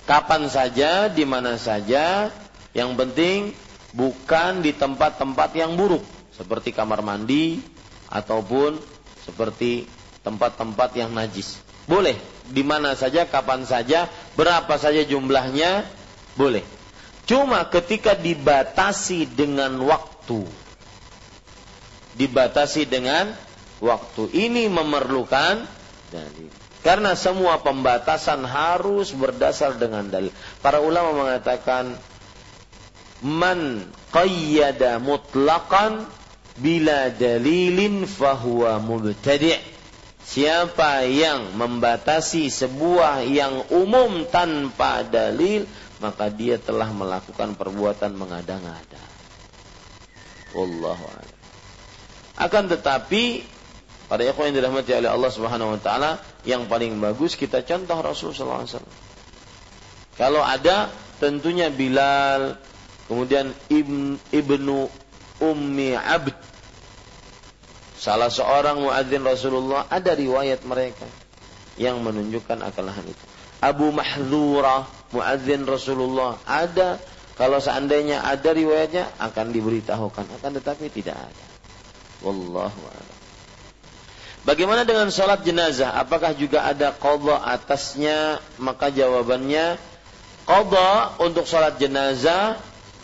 [0.04, 2.30] Kapan saja, di mana saja,
[2.76, 3.56] yang penting
[3.96, 6.04] bukan di tempat-tempat yang buruk
[6.36, 7.64] seperti kamar mandi
[8.06, 8.76] ataupun
[9.24, 9.88] seperti
[10.20, 11.65] tempat-tempat yang najis.
[11.86, 12.18] Boleh
[12.50, 14.06] di mana saja, kapan saja,
[14.38, 15.86] berapa saja jumlahnya,
[16.38, 16.62] boleh.
[17.26, 20.46] Cuma ketika dibatasi dengan waktu,
[22.14, 23.34] dibatasi dengan
[23.82, 25.66] waktu ini memerlukan
[26.14, 26.50] dalil.
[26.86, 30.30] Karena semua pembatasan harus berdasar dengan dalil.
[30.62, 31.98] Para ulama mengatakan
[33.18, 36.06] man qayyada mutlaqan
[36.54, 39.75] bila dalilin fahuwa mubtadi'
[40.26, 45.64] siapa yang membatasi sebuah yang umum tanpa dalil
[46.02, 49.02] maka dia telah melakukan perbuatan mengada-ngada
[50.52, 51.38] wallahu a'lam
[52.36, 53.46] akan tetapi
[54.10, 58.62] pada ikhwan yang dirahmati oleh Allah Subhanahu wa taala yang paling bagus kita contoh Rasulullah
[58.62, 58.86] SAW.
[60.14, 60.86] Kalau ada
[61.18, 62.54] tentunya Bilal
[63.06, 64.78] Kemudian Ibn, Ibnu
[65.38, 66.34] Ummi Abd
[68.06, 71.06] salah seorang muadzin Rasulullah ada riwayat mereka.
[71.76, 73.24] yang menunjukkan akalahan itu.
[73.60, 76.96] Abu Mahdzura, muadzin Rasulullah, ada
[77.36, 81.46] kalau seandainya ada riwayatnya akan diberitahukan, akan tetapi tidak ada.
[82.24, 83.16] Wallahu a'lam.
[84.48, 86.00] Bagaimana dengan sholat jenazah?
[86.00, 88.40] Apakah juga ada qadha atasnya?
[88.56, 89.76] Maka jawabannya
[90.48, 92.56] qadha untuk sholat jenazah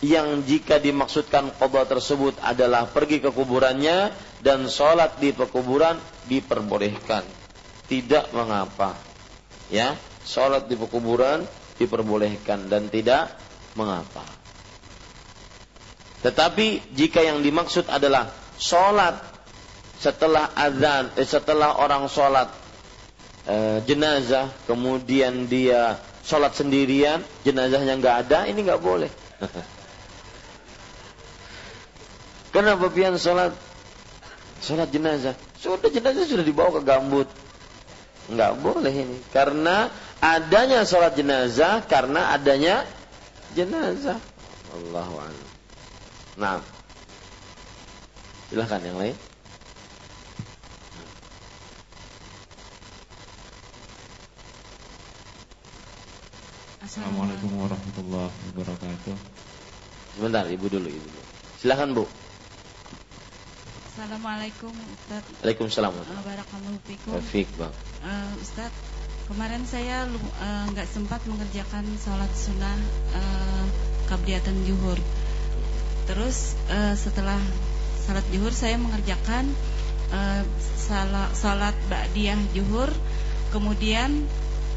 [0.03, 4.11] yang jika dimaksudkan qadha tersebut adalah pergi ke kuburannya
[4.43, 5.95] dan sholat di pekuburan
[6.27, 7.23] diperbolehkan.
[7.87, 8.99] Tidak mengapa.
[9.71, 9.95] Ya,
[10.27, 11.47] sholat di pekuburan
[11.79, 13.31] diperbolehkan dan tidak
[13.79, 14.27] mengapa.
[16.19, 19.23] Tetapi jika yang dimaksud adalah sholat
[20.03, 22.51] setelah azan, eh, setelah orang sholat
[23.47, 25.95] eh, jenazah, kemudian dia
[26.27, 29.11] sholat sendirian, jenazahnya nggak ada, ini nggak boleh.
[32.53, 33.57] Kenapa pian sholat
[34.61, 35.33] sholat jenazah?
[35.57, 37.25] Sudah jenazah sudah dibawa ke gambut,
[38.29, 39.89] nggak boleh ini, karena
[40.21, 42.85] adanya sholat jenazah, karena adanya
[43.57, 44.21] jenazah.
[44.69, 45.17] Allahu
[46.37, 46.61] Nah,
[48.53, 49.17] silahkan yang lain.
[56.85, 59.15] Assalamualaikum warahmatullahi wabarakatuh.
[60.13, 61.09] Sebentar, ibu dulu, ibu.
[61.57, 62.05] Silahkan bu.
[63.93, 65.21] Assalamualaikum Ustaz.
[65.45, 65.93] Waalaikumsalam.
[66.25, 67.13] Barakallahu fikum.
[67.13, 67.69] Wafik bang.
[68.01, 68.73] Uh, Ustaz,
[69.29, 72.73] kemarin saya eh, nggak uh, sempat mengerjakan sholat sunnah
[73.13, 73.65] uh,
[74.09, 74.97] kabliatan juhur.
[76.09, 77.37] Terus uh, setelah
[78.09, 79.53] sholat juhur saya mengerjakan
[80.09, 80.41] uh,
[80.73, 82.89] salat, salat ba'diyah juhur.
[83.53, 84.25] Kemudian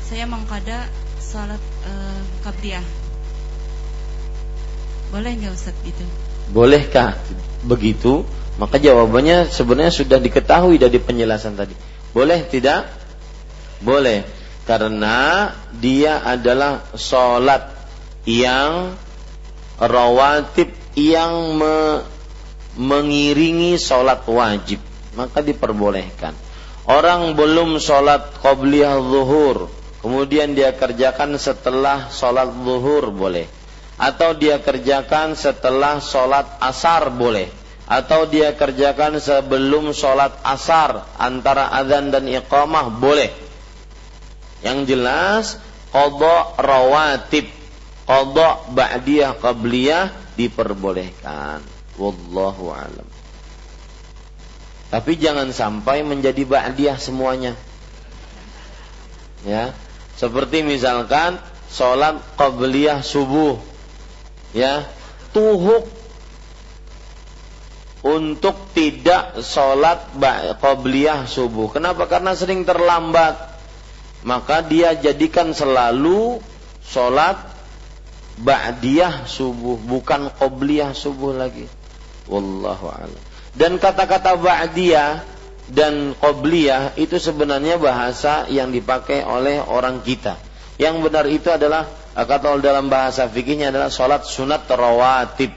[0.05, 0.93] saya mengkada
[1.25, 2.85] salat uh, qabliyah.
[5.09, 6.05] Boleh nggak Ustaz itu?
[6.53, 7.17] Bolehkah
[7.65, 8.29] begitu?
[8.57, 11.77] Maka jawabannya sebenarnya sudah diketahui dari penjelasan tadi.
[12.17, 12.89] Boleh tidak?
[13.85, 14.25] Boleh.
[14.65, 17.71] Karena dia adalah sholat
[18.25, 18.97] yang
[19.79, 22.03] rawatib yang me,
[22.81, 24.81] mengiringi sholat wajib.
[25.15, 26.33] Maka diperbolehkan.
[26.89, 29.69] Orang belum sholat qobliyah zuhur
[30.07, 33.51] kemudian dia kerjakan setelah sholat zuhur boleh
[33.99, 37.51] atau dia kerjakan setelah sholat asar boleh
[37.87, 43.31] atau dia kerjakan sebelum sholat asar antara adzan dan iqamah boleh.
[44.63, 45.45] Yang jelas
[45.95, 47.47] kodok rawatib
[48.07, 51.63] kodok ba'diyah qabliyah diperbolehkan.
[51.97, 53.09] Wallahu alam.
[54.91, 57.55] Tapi jangan sampai menjadi ba'diyah semuanya.
[59.47, 59.71] Ya
[60.17, 61.37] seperti misalkan
[61.69, 63.61] sholat qabliyah subuh.
[64.57, 64.89] Ya,
[65.37, 65.85] tuhuk
[68.07, 70.15] untuk tidak sholat
[70.63, 71.75] qabliyah subuh.
[71.75, 72.07] Kenapa?
[72.07, 73.59] Karena sering terlambat.
[74.23, 76.39] Maka dia jadikan selalu
[76.87, 77.39] sholat
[78.39, 81.67] ba'diyah subuh, bukan qabliyah subuh lagi.
[82.31, 83.23] Wallahu a'lam.
[83.59, 85.27] Dan kata-kata ba'diyah
[85.67, 90.39] dan qobliyah itu sebenarnya bahasa yang dipakai oleh orang kita.
[90.79, 95.51] Yang benar itu adalah kata dalam bahasa fikihnya adalah salat sunat rawatib.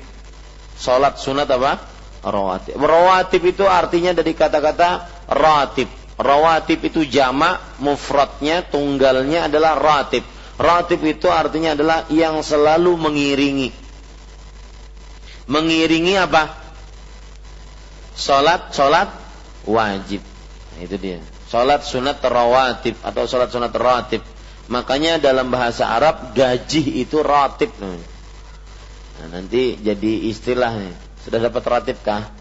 [0.79, 1.98] Salat sunat apa?
[2.19, 2.75] Rawatib.
[2.75, 5.87] Rawatib itu artinya dari kata-kata ratib.
[6.19, 10.27] Rawatib itu jamak, mufradnya, tunggalnya adalah ratib.
[10.59, 13.71] Ratib itu artinya adalah yang selalu mengiringi.
[15.47, 16.59] Mengiringi apa?
[18.19, 19.07] Salat, salat
[19.63, 20.19] wajib.
[20.75, 21.23] Nah, itu dia.
[21.47, 24.19] Salat sunat rawatib atau salat sunat rawatib.
[24.67, 27.71] Makanya dalam bahasa Arab gaji itu ratib.
[27.79, 27.97] Nah,
[29.31, 31.08] nanti jadi istilah nih.
[31.23, 32.31] Sudah dapat ratib kah?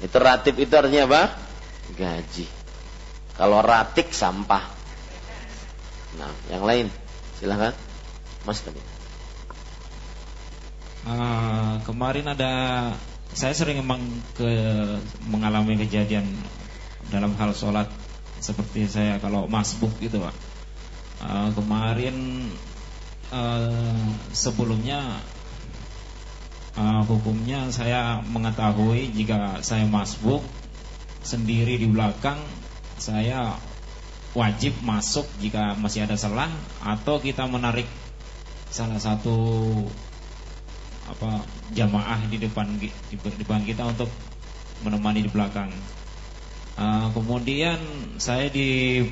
[0.00, 1.22] Itu ratib itu artinya apa?
[1.94, 2.46] Gaji.
[3.36, 4.64] Kalau ratik sampah.
[6.20, 6.86] Nah, yang lain
[7.38, 7.74] silahkan,
[8.44, 8.80] Mas tadi.
[11.00, 12.52] Uh, kemarin ada
[13.32, 14.04] saya sering memang
[14.36, 14.50] ke
[15.30, 16.28] mengalami kejadian
[17.08, 17.88] dalam hal sholat
[18.36, 20.36] seperti saya kalau masbuk gitu pak
[21.24, 22.48] uh, kemarin
[23.32, 25.24] uh, sebelumnya
[26.76, 30.44] uh, hukumnya saya mengetahui jika saya masbuk
[31.24, 32.38] sendiri di belakang
[33.00, 33.56] saya
[34.36, 36.52] wajib masuk jika masih ada selang
[36.84, 37.88] atau kita menarik
[38.70, 39.34] salah satu
[41.10, 41.42] apa
[41.74, 42.86] jamaah di depan di
[43.18, 44.06] depan kita untuk
[44.86, 45.74] menemani di belakang.
[46.78, 47.76] Uh, kemudian
[48.16, 49.02] saya di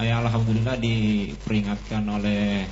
[0.00, 2.64] ya alhamdulillah diperingatkan oleh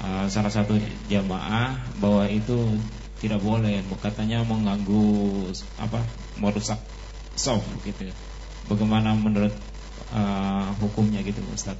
[0.00, 2.80] uh, salah satu jamaah bahwa itu
[3.20, 6.00] tidak boleh katanya mengganggu apa
[6.40, 6.80] merusak
[7.36, 8.08] soft gitu.
[8.68, 9.52] Bagaimana menurut
[10.16, 11.76] uh, hukumnya gitu Ustaz.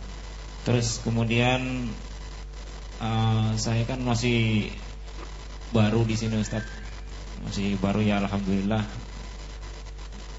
[0.68, 1.88] Terus kemudian
[3.00, 4.68] uh, saya kan masih
[5.72, 6.64] baru di sini Ustaz.
[7.40, 8.84] Masih baru ya alhamdulillah.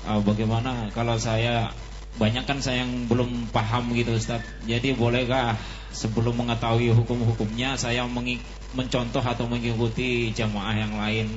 [0.05, 1.73] Uh, bagaimana kalau saya
[2.21, 4.45] banyak kan saya yang belum paham gitu Ustaz.
[4.69, 5.57] Jadi bolehkah
[5.91, 8.07] sebelum mengetahui hukum-hukumnya saya
[8.71, 11.27] mencontoh atau mengikuti jamaah yang lain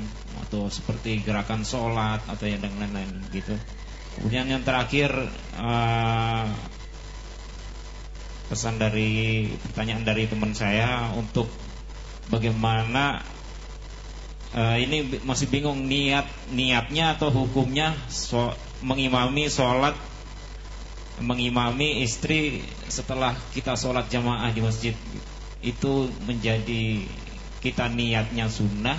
[0.47, 3.55] atau seperti gerakan sholat atau yang lain-lain gitu.
[4.15, 5.11] Kemudian yang terakhir
[5.59, 6.47] uh,
[8.47, 11.51] pesan dari pertanyaan dari teman saya untuk
[12.31, 13.27] bagaimana
[14.55, 18.55] uh, ini masih bingung niat niatnya atau hukumnya so,
[18.87, 19.99] mengimami sholat
[21.23, 24.95] mengimami istri setelah kita sholat jamaah di masjid
[25.63, 27.07] itu menjadi
[27.63, 28.99] kita niatnya sunnah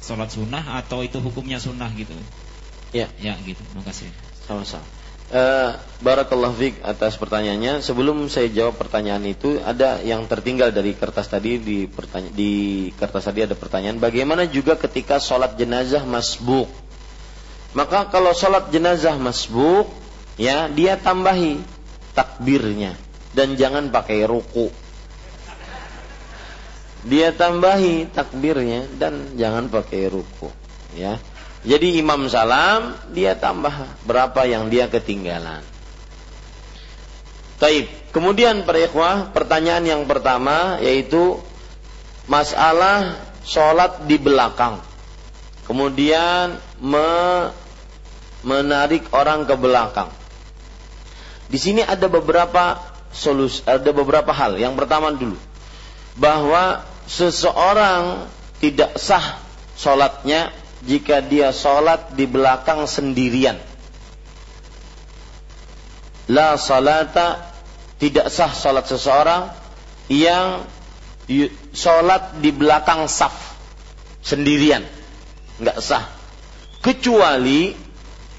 [0.00, 2.16] sholat sunnah atau itu hukumnya sunnah gitu
[2.90, 3.62] Ya, ya gitu.
[3.78, 4.10] Makasih.
[4.46, 4.82] Sama-sama.
[5.30, 7.86] Uh, Barakallah Fik atas pertanyaannya.
[7.86, 13.30] Sebelum saya jawab pertanyaan itu, ada yang tertinggal dari kertas tadi di pertanya di kertas
[13.30, 14.02] tadi ada pertanyaan.
[14.02, 16.66] Bagaimana juga ketika sholat jenazah masbuk?
[17.78, 19.86] Maka kalau sholat jenazah masbuk,
[20.36, 21.62] ya dia tambahi
[22.14, 22.98] takbirnya
[23.34, 24.70] dan jangan pakai ruku.
[27.00, 30.52] Dia tambahi takbirnya dan jangan pakai ruku,
[30.92, 31.16] ya.
[31.64, 33.72] Jadi imam salam, dia tambah
[34.04, 35.64] berapa yang dia ketinggalan.
[37.60, 37.88] Taib.
[38.10, 41.38] Kemudian para ikhwah, pertanyaan yang pertama yaitu
[42.28, 44.82] masalah sholat di belakang.
[45.68, 47.08] Kemudian me
[48.42, 50.08] menarik orang ke belakang.
[51.50, 52.78] Di sini ada beberapa
[53.10, 54.54] solusi, ada beberapa hal.
[54.54, 55.34] Yang pertama dulu,
[56.14, 58.30] bahwa seseorang
[58.62, 59.42] tidak sah
[59.74, 60.54] sholatnya
[60.86, 63.58] jika dia sholat di belakang sendirian.
[66.30, 67.50] La salata
[67.98, 69.50] tidak sah sholat seseorang
[70.06, 70.62] yang
[71.74, 73.58] sholat di belakang saf
[74.22, 74.86] sendirian.
[75.58, 76.06] Nggak sah.
[76.78, 77.74] Kecuali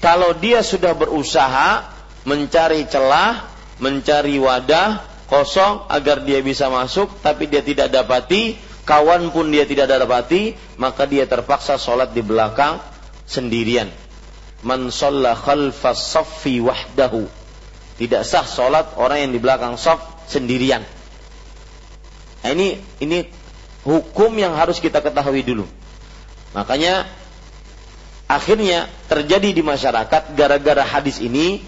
[0.00, 1.91] kalau dia sudah berusaha
[2.22, 3.50] mencari celah,
[3.82, 9.88] mencari wadah kosong agar dia bisa masuk, tapi dia tidak dapati, kawan pun dia tidak
[9.88, 12.78] dapati, maka dia terpaksa sholat di belakang
[13.24, 13.88] sendirian.
[14.62, 17.26] Man saffi wahdahu.
[17.98, 20.86] Tidak sah sholat orang yang di belakang saf sendirian.
[22.42, 23.26] Nah, ini ini
[23.86, 25.66] hukum yang harus kita ketahui dulu.
[26.54, 27.06] Makanya
[28.26, 31.62] akhirnya terjadi di masyarakat gara-gara hadis ini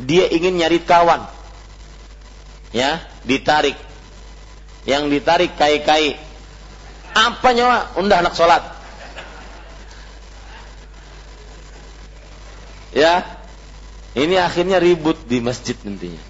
[0.00, 1.28] dia ingin nyari kawan.
[2.72, 3.76] Ya, ditarik.
[4.88, 6.16] Yang ditarik kai-kai
[7.12, 7.92] apa nyawa?
[8.00, 8.64] Undah anak sholat.
[12.92, 13.24] Ya,
[14.12, 16.20] ini akhirnya ribut di masjid nantinya.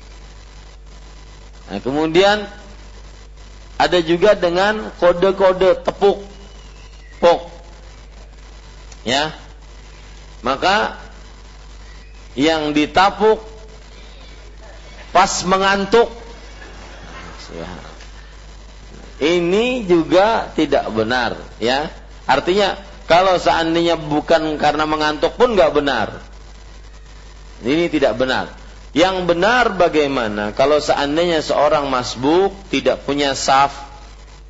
[1.70, 2.46] Nah, kemudian
[3.78, 6.22] ada juga dengan kode-kode tepuk,
[7.18, 7.50] pok.
[9.02, 9.34] Ya,
[10.46, 11.02] maka
[12.38, 13.42] yang ditapuk
[15.12, 16.08] pas mengantuk.
[19.22, 21.92] Ini juga tidak benar ya.
[22.26, 26.08] Artinya kalau seandainya bukan karena mengantuk pun nggak benar.
[27.62, 28.50] Ini tidak benar.
[28.96, 30.50] Yang benar bagaimana?
[30.56, 33.92] Kalau seandainya seorang masbuk tidak punya saf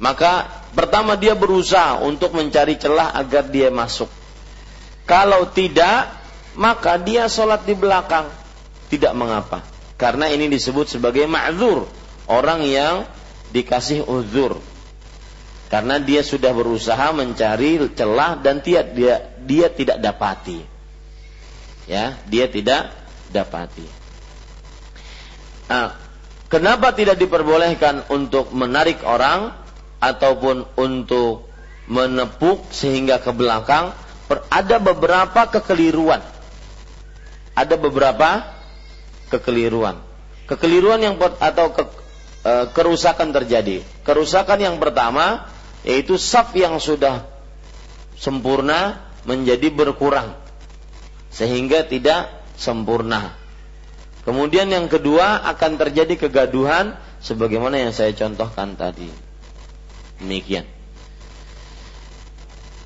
[0.02, 4.08] maka pertama dia berusaha untuk mencari celah agar dia masuk.
[5.04, 6.16] Kalau tidak
[6.56, 8.30] maka dia sholat di belakang.
[8.88, 9.71] Tidak mengapa
[10.02, 11.86] karena ini disebut sebagai ma'zur.
[12.26, 13.06] Orang yang
[13.54, 14.58] dikasih uzur.
[15.70, 20.58] Karena dia sudah berusaha mencari celah dan dia dia dia tidak dapati.
[21.86, 22.90] Ya dia tidak
[23.30, 23.86] dapati.
[25.70, 25.94] Nah,
[26.50, 29.54] kenapa tidak diperbolehkan untuk menarik orang
[30.02, 31.46] ataupun untuk
[31.86, 33.94] menepuk sehingga ke belakang?
[34.50, 36.20] Ada beberapa kekeliruan.
[37.54, 38.61] Ada beberapa
[39.32, 40.12] kekeliruan
[40.52, 41.84] kekeliruan yang atau ke,
[42.44, 43.80] e, kerusakan terjadi.
[44.04, 45.48] Kerusakan yang pertama
[45.82, 47.26] yaitu saf yang sudah
[48.14, 50.36] sempurna menjadi berkurang
[51.32, 53.34] sehingga tidak sempurna.
[54.22, 59.10] Kemudian yang kedua akan terjadi kegaduhan sebagaimana yang saya contohkan tadi.
[60.22, 60.62] Demikian.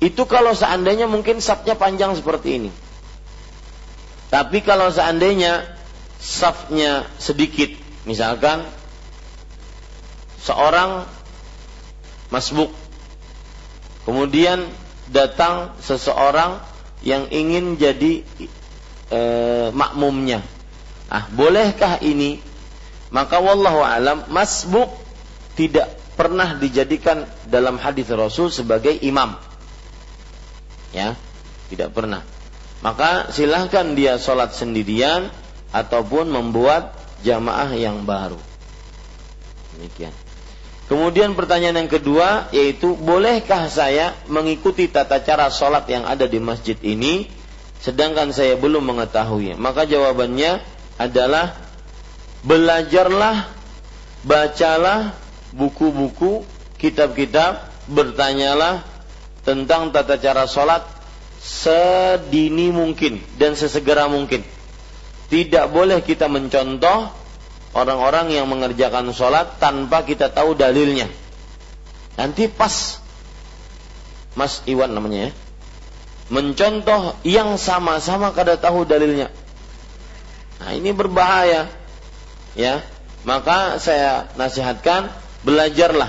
[0.01, 2.71] Itu kalau seandainya mungkin safnya panjang seperti ini.
[4.33, 5.76] Tapi kalau seandainya
[6.17, 7.71] safnya sedikit,
[8.03, 8.65] misalkan
[10.41, 11.05] seorang
[12.31, 12.71] masbuk.
[14.07, 14.67] Kemudian
[15.11, 16.63] datang seseorang
[17.03, 18.23] yang ingin jadi
[19.11, 19.21] e,
[19.75, 20.43] makmumnya.
[21.11, 22.39] Ah, bolehkah ini?
[23.11, 24.91] Maka wallahu alam masbuk
[25.55, 29.39] tidak pernah dijadikan dalam hadis Rasul sebagai imam.
[30.91, 31.15] Ya,
[31.71, 32.23] tidak pernah.
[32.79, 35.31] Maka silahkan dia sholat sendirian
[35.71, 36.95] ataupun membuat
[37.25, 38.39] jamaah yang baru.
[39.77, 40.13] Demikian.
[40.87, 46.79] Kemudian pertanyaan yang kedua yaitu bolehkah saya mengikuti tata cara sholat yang ada di masjid
[46.79, 47.27] ini
[47.83, 49.59] sedangkan saya belum mengetahui?
[49.59, 50.63] Maka jawabannya
[50.95, 51.59] adalah
[52.47, 53.51] belajarlah,
[54.23, 55.11] bacalah
[55.51, 56.47] buku-buku,
[56.79, 58.87] kitab-kitab, bertanyalah
[59.43, 60.87] tentang tata cara sholat
[61.39, 64.43] sedini mungkin dan sesegera mungkin.
[65.27, 67.11] Tidak boleh kita mencontoh
[67.75, 71.11] orang-orang yang mengerjakan sholat tanpa kita tahu dalilnya.
[72.15, 73.03] Nanti pas
[74.37, 75.31] Mas Iwan namanya ya,
[76.29, 79.33] mencontoh yang sama-sama kada tahu dalilnya.
[80.61, 81.69] Nah ini berbahaya,
[82.57, 82.81] ya.
[83.27, 85.11] Maka saya nasihatkan
[85.43, 86.07] belajarlah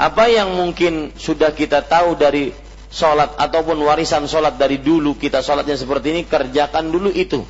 [0.00, 2.56] apa yang mungkin sudah kita tahu dari
[2.88, 7.44] sholat ataupun warisan sholat dari dulu kita sholatnya seperti ini kerjakan dulu itu,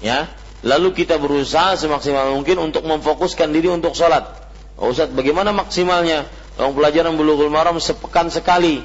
[0.00, 0.28] ya
[0.66, 4.26] Lalu kita berusaha semaksimal mungkin untuk memfokuskan diri untuk sholat.
[4.74, 6.26] Oh Ustaz, bagaimana maksimalnya?
[6.58, 8.80] Kalau pelajaran bulughul maram sepekan sekali.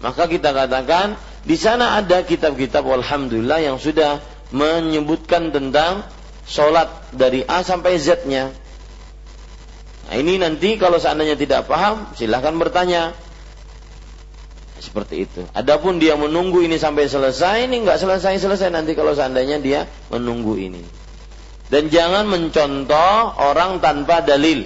[0.00, 4.22] Maka kita katakan di sana ada kitab-kitab alhamdulillah yang sudah
[4.54, 6.08] menyebutkan tentang
[6.48, 8.54] sholat dari A sampai Z-nya.
[10.08, 13.12] Nah, ini nanti kalau seandainya tidak paham, silahkan bertanya.
[14.80, 15.44] Seperti itu.
[15.52, 20.80] Adapun dia menunggu ini sampai selesai, ini nggak selesai-selesai nanti kalau seandainya dia menunggu ini.
[21.68, 24.64] Dan jangan mencontoh orang tanpa dalil.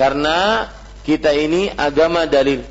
[0.00, 0.66] Karena
[1.04, 2.64] kita ini agama dalil.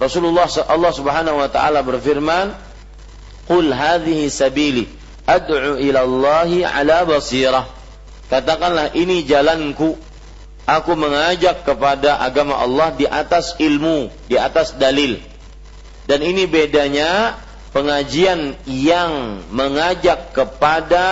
[0.00, 2.56] Rasulullah Allah Subhanahu wa taala berfirman,
[3.44, 4.88] "Qul hadhihi sabili
[5.28, 7.68] ad'u ila Allah ala basirah."
[8.32, 9.94] Katakanlah ini jalanku.
[10.64, 15.18] Aku mengajak kepada agama Allah di atas ilmu, di atas dalil.
[16.10, 17.38] Dan ini bedanya
[17.70, 21.06] pengajian yang mengajak kepada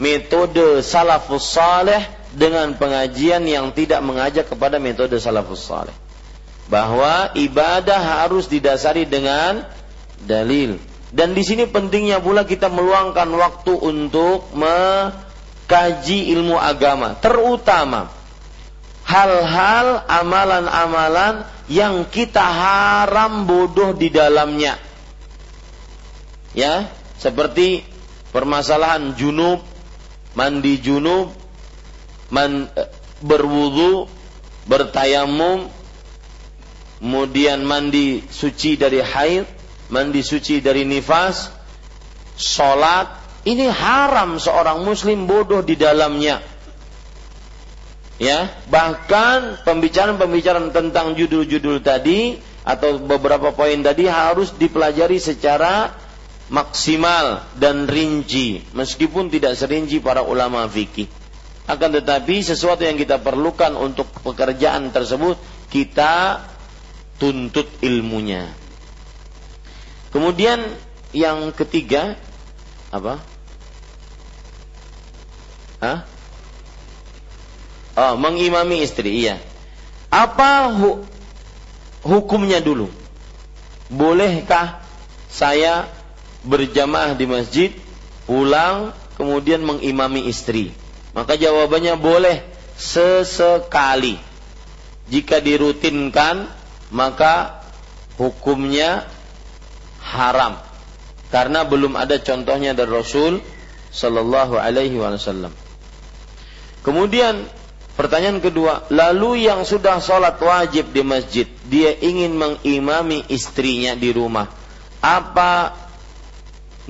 [0.00, 2.00] metode salafus saleh
[2.32, 5.92] dengan pengajian yang tidak mengajak kepada metode salafus saleh.
[6.72, 9.68] Bahwa ibadah harus didasari dengan
[10.24, 10.80] dalil.
[11.12, 18.08] Dan di sini pentingnya pula kita meluangkan waktu untuk mengkaji ilmu agama, terutama
[19.04, 24.76] hal-hal amalan-amalan yang kita haram bodoh di dalamnya.
[26.54, 27.82] Ya, seperti
[28.30, 29.74] permasalahan junub
[30.34, 31.30] mandi junub,
[32.28, 32.90] man, eh,
[33.22, 34.10] berwudu,
[34.66, 35.70] bertayamum,
[36.98, 39.46] kemudian mandi suci dari haid,
[39.88, 41.54] mandi suci dari nifas,
[42.34, 46.42] sholat, ini haram seorang muslim bodoh di dalamnya.
[48.14, 55.90] Ya, bahkan pembicaraan-pembicaraan tentang judul-judul tadi atau beberapa poin tadi harus dipelajari secara
[56.46, 58.62] maksimal dan rinci.
[58.70, 61.10] Meskipun tidak serinci para ulama fikih.
[61.66, 65.40] Akan tetapi sesuatu yang kita perlukan untuk pekerjaan tersebut
[65.72, 66.44] kita
[67.18, 68.46] tuntut ilmunya.
[70.14, 70.62] Kemudian
[71.10, 72.14] yang ketiga
[72.94, 73.18] apa?
[75.82, 76.13] Hah?
[77.94, 79.38] Oh, mengimami istri, iya.
[80.10, 81.06] Apa hu
[82.02, 82.90] hukumnya dulu?
[83.86, 84.82] Bolehkah
[85.30, 85.86] saya
[86.42, 87.70] berjamaah di masjid,
[88.26, 90.74] pulang, kemudian mengimami istri?
[91.14, 92.42] Maka jawabannya boleh
[92.74, 94.18] sesekali.
[95.06, 96.50] Jika dirutinkan,
[96.90, 97.62] maka
[98.18, 99.06] hukumnya
[100.02, 100.58] haram.
[101.30, 103.42] Karena belum ada contohnya dari Rasul
[103.94, 105.54] Sallallahu Alaihi Wasallam.
[106.82, 107.46] Kemudian
[107.94, 114.50] pertanyaan kedua, lalu yang sudah sholat wajib di masjid, dia ingin mengimami istrinya di rumah,
[115.00, 115.74] apa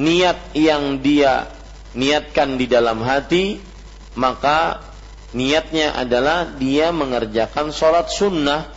[0.01, 1.49] niat yang dia
[1.95, 3.63] niatkan di dalam hati,
[4.19, 4.83] maka
[5.35, 8.71] niatnya adalah dia mengerjakan sholat sunnah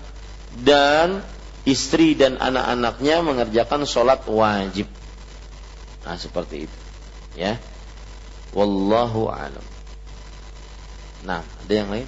[0.57, 1.21] dan
[1.67, 4.87] istri dan anak-anaknya mengerjakan sholat wajib.
[6.05, 6.79] Nah seperti itu,
[7.35, 7.59] ya.
[8.55, 9.65] Wallahu alam.
[11.27, 12.07] Nah, ada yang lain?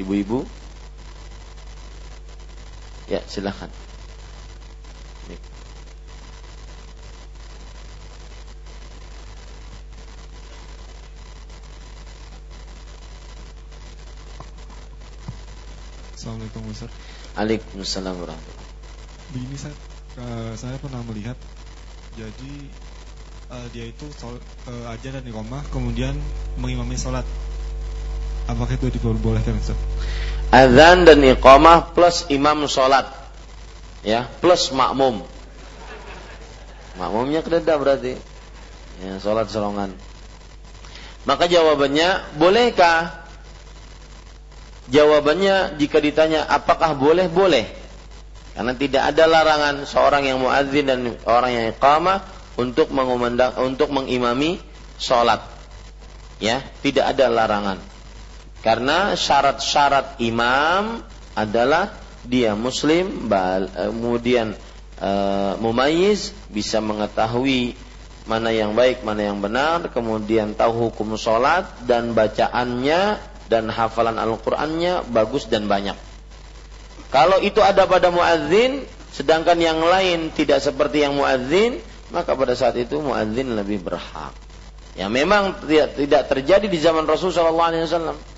[0.00, 0.48] Ibu-ibu?
[3.12, 3.68] Ya, silahkan.
[16.16, 16.92] Assalamualaikum Ustaz.
[17.36, 18.68] Waalaikumsalam warahmatullahi
[19.32, 19.76] Begini Ustaz,
[20.20, 21.36] uh, saya pernah melihat
[22.16, 22.54] jadi
[23.52, 26.16] uh, dia itu sol, uh, aja dan iqamah kemudian
[26.56, 27.28] mengimami sholat.
[28.50, 29.78] Apakah itu diperbolehkan Ustaz?
[30.50, 33.06] Azan dan iqamah plus imam sholat.
[34.02, 35.22] Ya, plus makmum.
[36.98, 38.18] Makmumnya kededa berarti.
[38.98, 39.94] Ya, sholat selongan.
[41.22, 43.22] Maka jawabannya, bolehkah?
[44.90, 47.70] Jawabannya jika ditanya apakah boleh, boleh.
[48.58, 52.26] Karena tidak ada larangan seorang yang muadzin dan orang yang iqamah
[52.58, 54.58] untuk mengumandang untuk mengimami
[54.98, 55.38] sholat.
[56.42, 57.89] Ya, tidak ada larangan.
[58.60, 61.00] Karena syarat-syarat imam
[61.32, 64.52] adalah dia muslim, kemudian
[65.00, 67.72] uh, mumayyiz bisa mengetahui
[68.28, 73.16] mana yang baik, mana yang benar, kemudian tahu hukum sholat dan bacaannya
[73.48, 75.96] dan hafalan Al-Qur'annya bagus dan banyak.
[77.10, 81.82] Kalau itu ada pada muadzin, sedangkan yang lain tidak seperti yang muadzin,
[82.14, 84.30] maka pada saat itu muadzin lebih berhak.
[84.94, 88.29] Ya memang tidak terjadi di zaman Rasulullah SAW.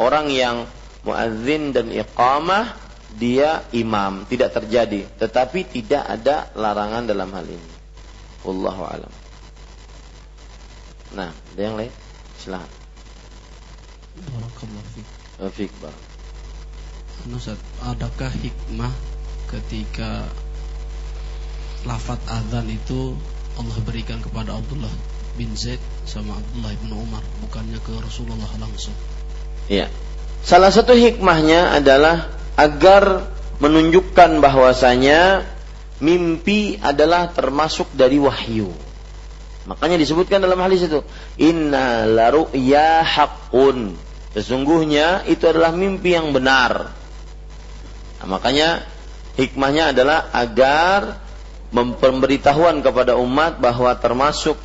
[0.00, 0.68] Orang yang
[1.04, 2.78] muadzin dan iqamah
[3.12, 7.72] dia imam, tidak terjadi, tetapi tidak ada larangan dalam hal ini.
[8.42, 9.12] Wallahu alam.
[11.12, 11.92] Nah, ada yang lain?
[12.40, 12.72] Silahkan.
[14.32, 15.72] Barakallahu fiik.
[17.32, 18.92] Ustaz, adakah hikmah
[19.52, 20.26] ketika
[21.84, 23.12] lafat azan itu
[23.60, 24.90] Allah berikan kepada Abdullah
[25.36, 25.78] bin Zaid
[26.08, 28.96] sama Abdullah bin Umar bukannya ke Rasulullah langsung?
[29.70, 29.90] Iya.
[30.42, 33.30] Salah satu hikmahnya adalah agar
[33.62, 35.46] menunjukkan bahwasanya
[36.02, 38.74] mimpi adalah termasuk dari wahyu.
[39.62, 41.06] Makanya disebutkan dalam hadis itu,
[41.38, 43.94] inna laru'ya haqqun.
[44.34, 46.90] Sesungguhnya itu adalah mimpi yang benar.
[48.18, 48.82] Nah, makanya
[49.38, 51.22] hikmahnya adalah agar
[51.70, 54.58] memberitahuan kepada umat bahwa termasuk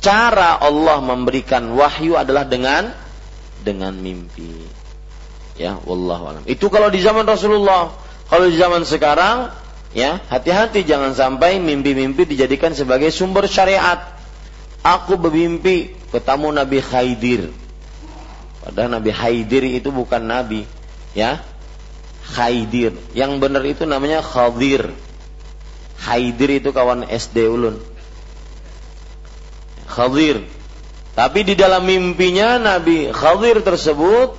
[0.00, 3.03] cara Allah memberikan wahyu adalah dengan
[3.64, 4.84] dengan mimpi.
[5.56, 6.42] Ya, wallahu alam.
[6.44, 7.94] Itu kalau di zaman Rasulullah.
[8.28, 9.52] Kalau di zaman sekarang,
[9.92, 14.16] ya, hati-hati jangan sampai mimpi-mimpi dijadikan sebagai sumber syariat.
[14.84, 17.42] Aku bermimpi ketemu Nabi Khaidir.
[18.64, 20.64] Padahal Nabi Khaidir itu bukan nabi,
[21.12, 21.44] ya.
[22.24, 22.96] Khaidir.
[23.12, 24.88] Yang benar itu namanya Khadir.
[26.00, 27.76] Khaidir itu kawan SD ulun.
[29.84, 30.48] Khadir.
[31.14, 34.34] Tapi di dalam mimpinya Nabi Khadir tersebut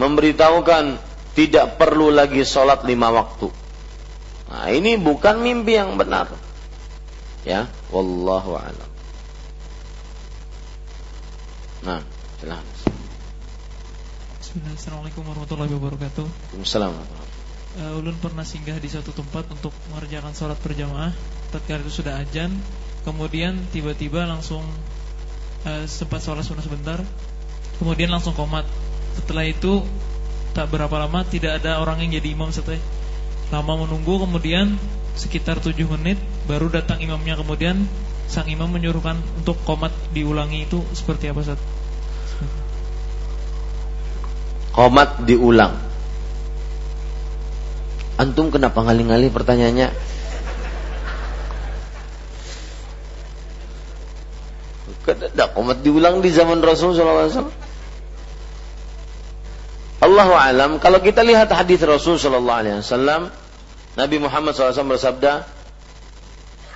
[0.00, 0.96] memberitahukan
[1.36, 3.52] tidak perlu lagi sholat lima waktu.
[4.48, 6.32] Nah, ini bukan mimpi yang benar.
[7.44, 8.90] Ya, wallahu a'lam.
[11.84, 12.00] Nah,
[12.40, 12.64] silahkan.
[14.40, 14.80] Bismillahirrahmanirrahim.
[14.80, 16.24] Assalamualaikum warahmatullahi wabarakatuh.
[16.24, 16.92] Waalaikumsalam.
[17.74, 21.12] Uh, ulun pernah singgah di suatu tempat untuk mengerjakan sholat berjamaah.
[21.52, 22.54] Tatkala itu sudah ajan,
[23.04, 24.64] kemudian tiba-tiba langsung
[25.64, 27.00] uh, sempat sholat sunnah sebentar,
[27.80, 28.64] kemudian langsung komat.
[29.14, 29.84] Setelah itu
[30.54, 32.78] tak berapa lama tidak ada orang yang jadi imam setelah
[33.50, 34.78] lama menunggu kemudian
[35.18, 37.86] sekitar 7 menit baru datang imamnya kemudian
[38.30, 41.60] sang imam menyuruhkan untuk komat diulangi itu seperti apa Ustaz?
[44.74, 45.78] Komat diulang.
[48.18, 49.88] Antum kenapa ngalih-ngalih pertanyaannya?
[55.44, 57.52] Tidak komat diulang di zaman Rasul SAW.
[60.00, 60.80] Allah alam.
[60.80, 62.80] Kalau kita lihat hadis Rasul SAW,
[63.92, 65.44] Nabi Muhammad SAW bersabda,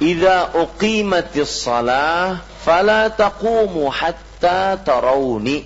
[0.04, 5.64] "Idza uqimatis salah, fala taqumu hatta tarawni."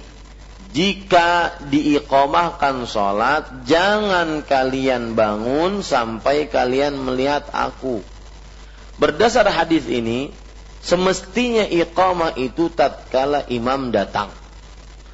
[0.71, 7.99] Jika diiqamahkan salat, jangan kalian bangun sampai kalian melihat aku.
[9.03, 10.31] Berdasar hadis ini,
[10.83, 14.35] semestinya iqamah itu tatkala imam datang.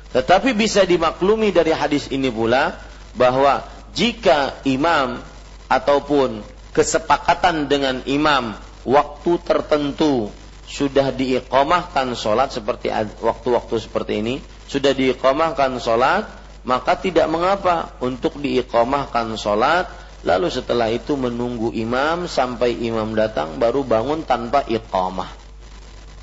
[0.09, 2.81] Tetapi bisa dimaklumi dari hadis ini pula
[3.13, 3.61] bahwa
[3.93, 5.21] jika imam
[5.69, 6.41] ataupun
[6.73, 8.57] kesepakatan dengan imam
[8.89, 10.33] waktu tertentu
[10.65, 14.35] sudah diiqamahkan sholat seperti waktu-waktu seperti ini
[14.69, 16.29] sudah diiqamahkan sholat
[16.65, 19.89] maka tidak mengapa untuk diiqamahkan sholat
[20.25, 25.38] lalu setelah itu menunggu imam sampai imam datang baru bangun tanpa iqamah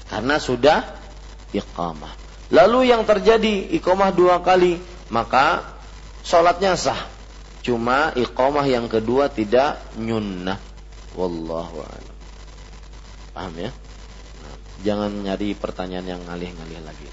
[0.10, 0.86] karena sudah
[1.52, 2.14] iqamah.
[2.54, 4.78] Lalu yang terjadi iqamah dua kali
[5.10, 5.66] maka
[6.22, 7.10] sholatnya sah.
[7.66, 10.62] Cuma iqamah yang kedua tidak nyunnah.
[11.18, 12.18] Wallahu a'lam.
[13.34, 13.72] Paham ya?
[14.44, 14.56] Nah,
[14.86, 17.10] jangan nyari pertanyaan yang ngalih-ngalih lagi.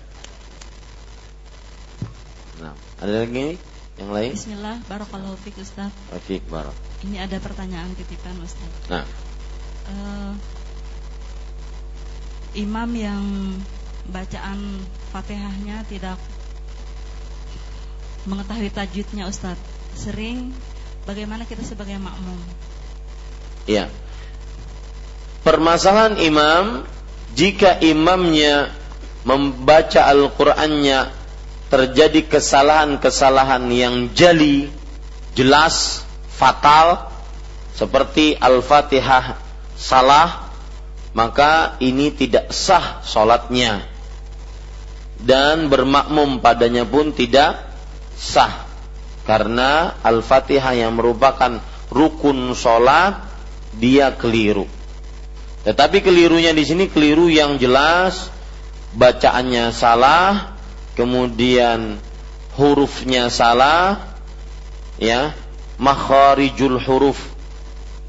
[2.63, 3.57] Nah ada lagi
[3.97, 4.33] yang lain?
[4.37, 5.91] Bismillah barakallahu fiik Ustaz.
[6.29, 6.77] Fiik barak.
[7.03, 8.71] Ini ada pertanyaan titipan Ustaz.
[8.93, 9.05] Nah.
[9.83, 10.33] Uh,
[12.53, 13.23] imam yang
[14.09, 16.19] bacaan Fatihahnya tidak
[18.25, 19.61] mengetahui tajwidnya Ustadz.
[19.93, 20.57] Sering
[21.05, 22.39] bagaimana kita sebagai makmum?
[23.69, 23.93] Ya.
[25.43, 26.87] Permasalahan imam
[27.35, 28.73] jika imamnya
[29.23, 31.11] membaca Al-Qur'annya
[31.73, 34.69] terjadi kesalahan-kesalahan yang jeli,
[35.33, 37.09] jelas, fatal
[37.73, 39.41] seperti Al-Fatihah
[39.73, 40.52] salah,
[41.13, 43.85] maka ini tidak sah solatnya
[45.23, 47.63] dan bermakmum padanya pun tidak
[48.17, 48.65] sah
[49.23, 51.63] karena Al-Fatihah yang merupakan
[51.93, 53.23] rukun solat
[53.77, 54.67] dia keliru.
[55.63, 58.35] Tetapi kelirunya di sini keliru yang jelas,
[58.99, 60.59] bacaannya salah,
[60.99, 62.03] kemudian
[62.59, 64.03] hurufnya salah,
[64.99, 65.31] ya,
[65.79, 67.23] makharijul huruf,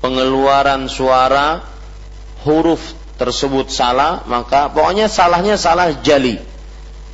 [0.01, 1.61] pengeluaran suara
[2.43, 6.39] huruf tersebut salah, maka pokoknya salahnya salah jali.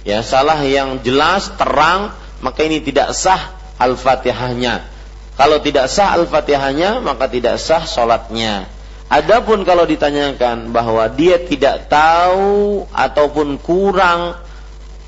[0.07, 4.87] Ya salah yang jelas terang maka ini tidak sah al-fatihahnya.
[5.35, 8.67] Kalau tidak sah al-fatihahnya maka tidak sah sholatnya.
[9.09, 14.37] Adapun kalau ditanyakan bahwa dia tidak tahu ataupun kurang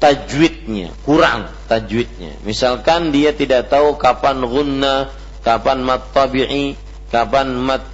[0.02, 2.42] tajwidnya kurang tajwidnya.
[2.42, 5.14] Misalkan dia tidak tahu kapan gunna
[5.46, 6.74] kapan mat tabi'i
[7.14, 7.86] kapan mat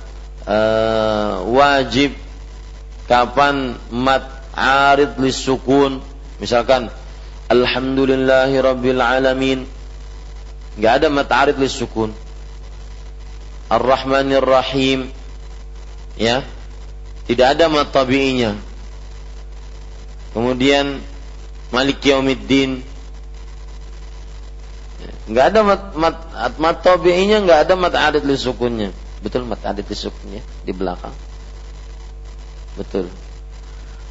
[0.48, 2.16] uh, wajib
[3.06, 4.26] kapan mat
[4.56, 6.02] arid lisukun
[6.38, 6.94] Misalkan
[7.50, 9.66] Alhamdulillahi Rabbil Alamin.
[10.78, 12.14] Gak ada mata'arid li sukun.
[13.74, 15.10] Ar-Rahmanir Rahim.
[16.14, 16.46] Ya.
[17.26, 18.54] Tidak ada mat tabi'inya.
[20.38, 21.02] Kemudian
[21.74, 22.86] Malik Yaumiddin.
[25.28, 26.16] Gak ada mat, mat,
[26.56, 28.96] mat tabi'inya Gak ada mata'arid li sukunnya
[29.28, 31.12] Betul mata'arid li sukunnya Di belakang
[32.80, 33.12] Betul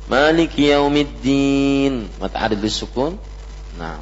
[0.07, 2.07] Maliki yaumiddin.
[2.23, 3.19] Mata'arid sukun.
[3.75, 3.99] Nah.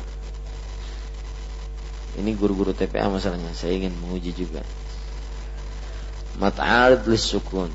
[2.14, 3.56] Ini guru-guru TPA masalahnya.
[3.56, 4.60] Saya ingin menguji juga.
[6.36, 7.72] Mat'arid sukun.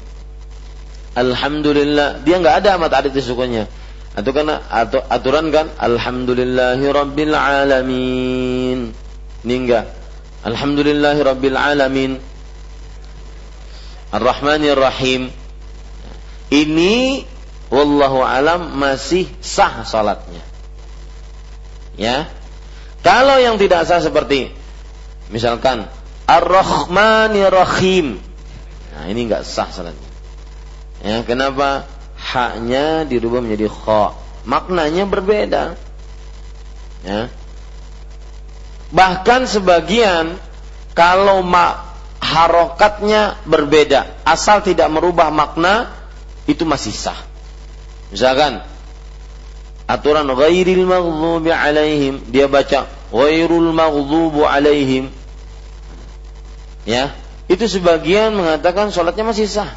[1.18, 2.22] Alhamdulillah.
[2.22, 3.66] Dia nggak ada mat'arid sukunnya.
[4.14, 4.50] Atau kan
[5.14, 8.90] aturan kan Alhamdulillahi Rabbil Alamin
[9.46, 9.86] Ini enggak
[10.42, 12.18] Alhamdulillahi Rabbil Alamin
[14.10, 15.30] Ar-Rahmanir Rahim
[16.50, 17.26] Ini
[17.70, 20.42] wallahu alam masih sah salatnya.
[21.94, 22.26] Ya.
[23.06, 24.50] Kalau yang tidak sah seperti
[25.30, 25.86] misalkan
[26.26, 28.18] Ar-Rahmanir Rahim.
[28.94, 30.10] Nah, ini enggak sah salatnya.
[31.06, 31.86] Ya, kenapa?
[32.20, 34.18] Haknya dirubah menjadi kha.
[34.44, 35.78] Maknanya berbeda.
[37.06, 37.32] Ya.
[38.90, 40.36] Bahkan sebagian
[40.98, 41.89] kalau mak
[42.20, 45.92] harokatnya berbeda, asal tidak merubah makna,
[46.46, 47.18] itu masih sah.
[48.12, 48.62] Misalkan
[49.90, 55.10] aturan ghairil maghdubi alaihim, dia baca ghairul maghdubu alaihim.
[56.88, 57.14] Ya,
[57.50, 59.74] itu sebagian mengatakan sholatnya masih sah.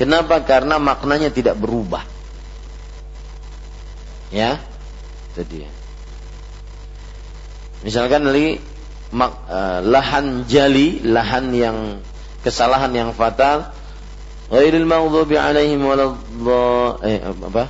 [0.00, 0.40] Kenapa?
[0.42, 2.02] Karena maknanya tidak berubah.
[4.32, 4.56] Ya,
[5.36, 5.68] itu dia.
[7.84, 8.62] Misalkan lagi
[9.84, 11.78] lahan jali, lahan yang
[12.40, 13.70] kesalahan yang fatal,
[14.48, 15.84] ghairil maghdubi alaihim
[17.04, 17.68] eh apa?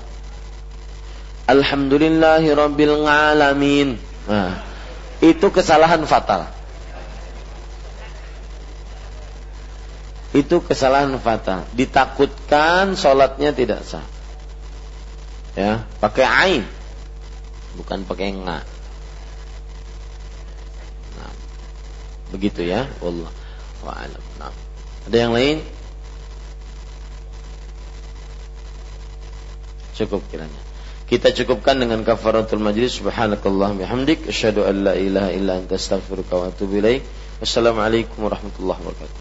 [1.51, 3.98] Alhamdulillahi rabbil alamin.
[4.31, 4.62] Nah,
[5.19, 6.47] itu kesalahan fatal.
[10.32, 11.69] Itu kesalahan fatal.
[11.77, 14.06] Ditakutkan sholatnya tidak sah.
[15.52, 16.64] Ya pakai ain
[17.77, 18.64] bukan pakai nga
[22.33, 23.31] begitu ya Allah
[23.85, 24.53] wa'alam nah.
[25.07, 25.61] ada yang lain
[29.93, 30.63] Cukup kiranya.
[31.05, 32.97] Kita cukupkan dengan kafaratul majlis.
[32.97, 34.25] Subhanakallah bihamdik.
[34.25, 37.05] Asyhadu an la ilaha illa anta astaghfiruka wa atubu ilaik.
[37.45, 39.21] Wassalamualaikum warahmatullahi wabarakatuh.